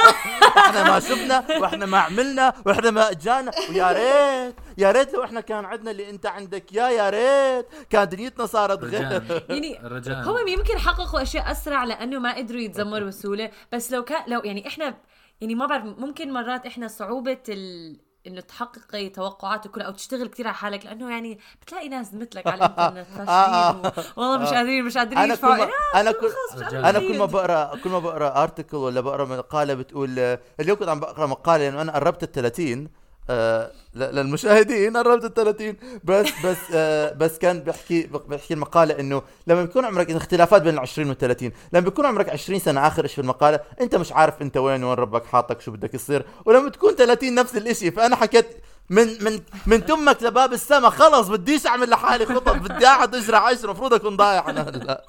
[0.56, 4.65] إحنا ما شفنا وإحنا ما عملنا وإحنا ما اجانا ويا ريت.
[4.78, 7.66] يا ريت لو إحنا كان عندنا اللي انت عندك يا يا ريت.
[7.90, 9.22] كان دنيتنا صارت غير.
[9.50, 13.50] يعني رجاء هم يمكن حققوا أشياء أسرع لأنه ما قدروا يتذمروا بسهولة.
[13.72, 14.94] بس لو كان لو يعني إحنا
[15.40, 17.96] يعني ما بعرف ممكن مرات إحنا صعوبة ال...
[18.26, 22.64] إنه تحققي توقعات وكل أو تشتغل كثير على حالك لأنه يعني بتلاقي ناس مثلك على
[22.66, 26.30] الإنترنت و- والله مش قادرين مش قادرين أنا كل ما أنا كل.
[26.74, 30.88] أنا كل ما بقرا كل ما بقرأ ارتكل ولا بقرأ مقالة بتقول آه، اليوم كنت
[30.88, 32.88] عم بقرأ مقالة لأنه أنا قربت ال 30
[33.30, 39.22] آه ل- للمشاهدين قربت ال 30 بس بس آه بس كان بحكي بحكي المقالة إنه
[39.46, 43.06] لما بيكون عمرك اختلافات بين ال 20 وال 30 لما بيكون عمرك 20 سنة آخر
[43.06, 46.26] شيء في المقالة؟ أنت مش عارف أنت وين وين ربك حاطك شو بدك يصير.
[46.44, 48.46] ولما تكون 30 نفس الشيء فأنا حكيت
[48.90, 53.64] من من من تمك لباب السما خلص بديش أعمل لحالي خطط بدي قاعد ازرع عيش
[53.64, 54.50] المفروض أكون ضايع.
[54.50, 55.04] أنا هلا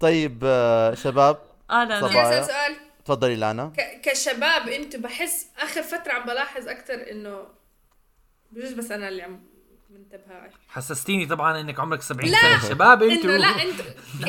[0.00, 1.36] طيب آه، شباب
[1.70, 2.00] أنا.
[2.00, 2.20] بدي.
[2.22, 2.76] اسال سؤال.
[3.04, 3.72] تفضلي لانا.
[3.76, 7.46] ك- كشباب أنتوا بحس آخر فترة عم بلاحظ أكثر إنه
[8.52, 9.40] بجوز بس أنا اللي عم
[9.90, 10.50] منتبهة.
[10.68, 12.68] حسستيني طبعا إنك عمرك 70 لا، سنة.
[12.70, 13.84] شباب أنتوا لا أنتوا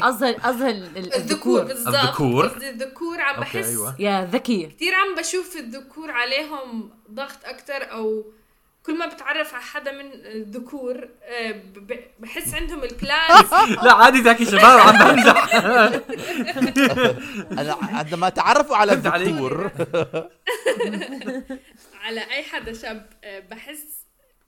[0.08, 1.64] قصدي قصدي ال- ال- الذكور الذكور.
[1.64, 1.96] بالضبط.
[1.96, 3.96] الذكور؟ قصدي الذكور عم بحس أيوه.
[4.00, 4.66] يا ذكي.
[4.66, 8.26] كثير عم بشوف الذكور عليهم ضغط أكثر أو
[8.86, 11.62] كل ما بتعرف على حدا من الذكور آه،
[12.20, 13.54] بحس عندهم البلانز
[13.86, 15.56] لا عادي تحكي شباب عم بمزح
[17.62, 18.94] أنا عندما تعرفوا على.
[18.94, 19.72] الذكور.
[22.04, 23.86] على أي حدا شاب آه، بحس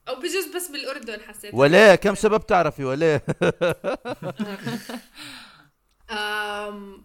[0.08, 1.54] أو بجوز بس بالأردن حسيت.
[1.54, 3.20] وليه؟ كم شباب تعرفي؟ آم،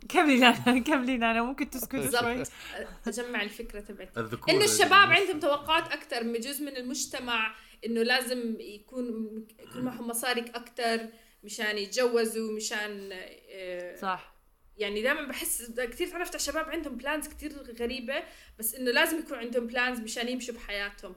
[0.08, 2.22] كملي لانا كملي لانا ممكن تسكت بالضبط.
[2.22, 2.42] شوي.
[3.06, 4.20] أجمع الفكرة تبعتي.
[4.20, 7.54] الذكور انه الشباب عندهم توقعات أكثر بجزء من المجتمع
[7.86, 9.06] إنه لازم يكون
[9.60, 11.08] يكون معهم مصاري أكثر
[11.44, 13.10] مشان يتجوزوا مشان
[13.50, 14.32] آه، صح.
[14.76, 18.22] يعني دائما بحس كثير تعرفت على شباب عندهم plans كثير غريبة
[18.58, 21.14] بس إنه لازم يكون عندهم plans مشان يمشوا بحياتهم.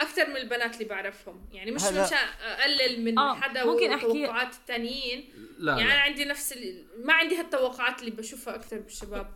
[0.00, 1.46] أكثر من البنات اللي بعرفهم.
[1.52, 6.00] يعني مش مشان أقلل من آه، حدا ممكن وتوقعات الثانيين لا, يعني أنا لا.
[6.00, 6.86] عندي نفس ال...
[7.04, 9.30] ما عندي هالتوقعات اللي بشوفها أكثر بالشباب.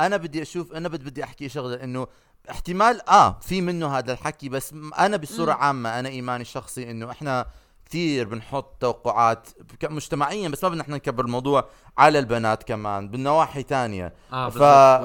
[0.00, 2.06] أنا بدي أشوف أنا بدي بدي أحكي شغلة إنه
[2.50, 7.46] احتمال آه في منه هذا الحكي بس أنا بصورة عامة أنا إيماني الشخصي إنه إحنا
[7.88, 9.48] كثير بنحط توقعات
[9.82, 11.68] مجتمعيا بس ما بدنا إحنا نكبر الموضوع
[11.98, 14.62] على البنات كمان بالنواحي تانية آه ف...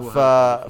[0.07, 0.17] ف...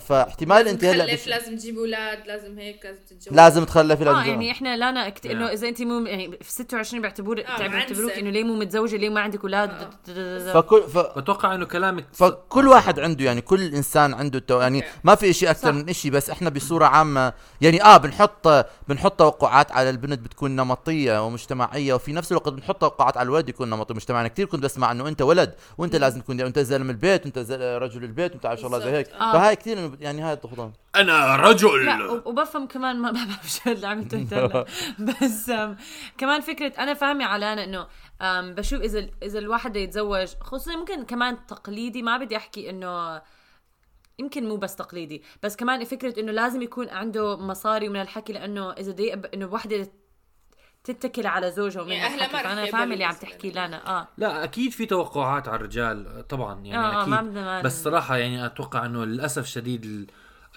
[0.03, 1.28] فاحتمال أنت هلأ تخلف بش...
[1.28, 5.26] لازم تجيب أولاد لازم هيك لازم تتجوز لازم تخلفي لازم آه يعني إحنا لانا اكت...
[5.26, 5.49] إنه نعم.
[5.49, 8.11] إذا أنت مو يعني في 26 بيعتبر آه، بيعتبروك.
[8.11, 9.70] إنه ليه مو متزوجة ليه ما عندك أولاد
[10.09, 10.53] آه.
[10.53, 10.97] فكل ف...
[10.97, 14.84] بتوقع إنه كلامك فكل واحد عنده يعني كل إنسان عنده تو يعني.
[15.03, 15.76] ما في شيء أكثر صح.
[15.76, 18.47] من شيء بس إحنا بصورة عامة يعني آه بنحط
[18.88, 23.70] بنحط توقعات على البنت بتكون نمطية ومجتمعية وفي نفس الوقت بنحط توقعات على الولد يكون
[23.70, 27.39] نمطي مجتمعنا كثير كنت بسمع إنه أنت ولد وأنت لازم تكون أنت زلم البيت وانت
[27.39, 29.10] زل- رجل البيت وانت شغله زي هيك.
[29.10, 29.34] آه.
[29.34, 33.88] فهاي كثير إنه يعني هاي الضغوطات أنا رجل لا وبفهم كمان ما بعرف شو اللي
[33.88, 34.66] عملته انت هلا
[34.99, 35.51] بس
[36.18, 37.88] كمان فكرة أنا فاهمة على أنا انه
[38.54, 43.22] بشوف إذا إذا الواحد بده يتزوج خصوصا ممكن كمان تقليدي ما بدي أحكي إنه
[44.20, 48.72] يمكن مو بس تقليدي بس كمان فكرة إنه لازم يكون عنده مصاري من الحكي لأنه
[48.72, 49.91] إذا بده إنه وحدة
[50.84, 53.13] تتكل على زوجها ومن يعني فانا يقبلوا فاهمة اللي عم.
[53.13, 54.07] تحكي لانا آه.
[54.17, 57.09] لا أكيد في توقعات على الرجال طبعا يعني آه، آه، أكيد.
[57.13, 60.07] ما بدنا ما- بس صراحة يعني أتوقع إنه للأسف شديد ال-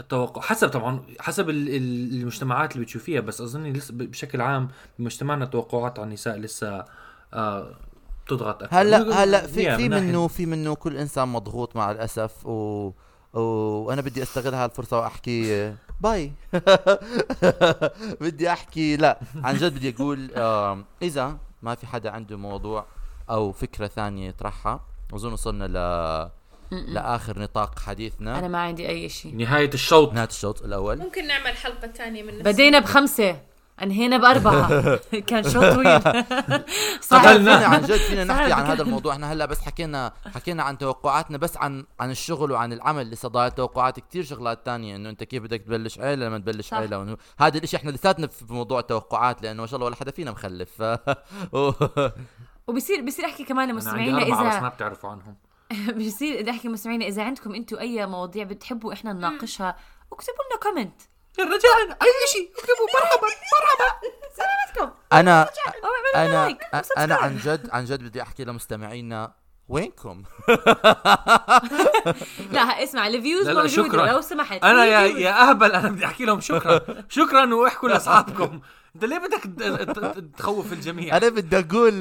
[0.01, 4.69] التوقع حسب طبعا حسب ال- ال- المجتمعات اللي بتشوفيها بس أظن لسه بشكل عام
[4.99, 6.85] بمجتمعنا التوقعات على النساء لسه
[7.35, 7.75] آه
[8.27, 8.77] بتضغط أكثر.
[8.81, 12.93] هلأ هلأ في في منه في منه كل إنسان مضغوط مع الأسف و
[13.33, 16.33] وأنا بدي أستغل هاي الفرصه وأحكي باي.
[18.21, 20.31] بدي أحكي لا عن جد بدي أقول
[21.03, 22.87] إذا ما في حدا عنده موضوع
[23.31, 24.81] أو فكرة ثانية يطرحها
[25.15, 25.77] أظن وصلنا ل
[26.71, 29.37] لآخر نطاق أنا حديثنا ما عندي أي شيء.
[29.37, 30.13] نهاية الشوط.
[30.13, 30.99] نهاية الشوط الأول.
[30.99, 33.41] ممكن نعمل حلقة ثانية من بدينا بخمسة.
[33.83, 34.97] انهينا بأربعة.
[35.29, 36.01] كان شوط طويل.
[37.11, 37.33] صح.
[37.33, 38.65] فينا عن جد فينا نحكي عن.
[38.65, 39.13] هذا الموضوع.
[39.13, 43.51] إحنا هلأ بس حكينا حكينا عن توقعاتنا بس عن عن الشغل وعن العمل لسه ضايل
[43.51, 46.77] توقعات كتير شغلات تانية إنه أنت كيف بدك تبلش عيلة لما تبلش صح.
[46.77, 46.99] عيلة.
[46.99, 50.31] وإنه هذا الإشي إحنا لساتنا في موضوع التوقعات لأنه ما شاء الله ولا حدا فينا
[50.31, 50.83] مخلف.
[50.83, 50.99] ف...
[52.69, 55.37] وبصير بصير أحكي كمان لمستمعينا بس ما اذا بتعرفوا عنهم.
[55.97, 59.77] بصير بدي أحكي لمستمعينا إذا عندكم أنتم أي مواضيع بتحبوا إحنا نناقشها
[60.13, 61.03] اكتبوا لنا comment
[61.39, 62.87] يا رجال أي شيء اكتبوا.
[62.95, 63.29] مرحبا.
[64.37, 64.95] سلامتكم.
[65.13, 65.49] أنا
[66.17, 66.57] أنا
[66.99, 69.33] أنا عن جد عن جد بدي أحكي لمستمعينا
[69.69, 70.23] وينكم؟
[72.53, 74.07] لا اسمع ال views موجودة شكرا.
[74.07, 74.65] لو سمحت.
[74.65, 75.01] أنا يا.
[75.01, 76.81] يا أهبل أنا بدي أحكي لهم شكرا.
[77.09, 78.61] شكرا وإحكوا لأصحابكم.
[78.95, 81.93] أنت ليه بدك ت- ت- تخوف الجميع؟ أنا بدي أقول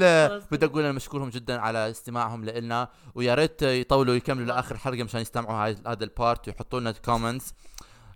[0.52, 5.22] بدي أقول أنا مشكورهم جدا على استماعهم لنا ويا ريت يطولوا يكملوا لآخر الحلقة مشان
[5.22, 7.54] يستمعوا هذا ال part ويحطوا لنا comments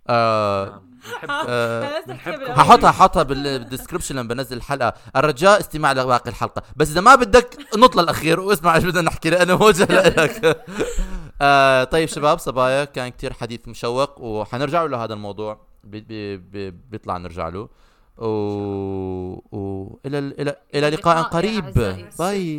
[0.08, 0.82] آه
[1.30, 2.02] آه.
[2.48, 4.92] هحطها هحطها بال- بال description لما بنزل الحلقة.
[5.16, 6.62] الرجاء استماع لباقي الحلقة.
[6.76, 10.64] بس إذا ما بدك نط للأخير واسمع إيش بدنا نحكي لأنه موجه لك
[11.42, 12.84] آه طيب شباب صبايا.
[12.84, 15.60] كان كتير حديث مشوق وحنرجع له هذا الموضوع.
[15.84, 17.68] بي بي بي بيطلع نرجع له.
[18.18, 18.26] و...
[19.52, 19.98] و...
[20.06, 21.64] إلى إلى إلى لقاء قريب.
[21.74, 22.08] باي.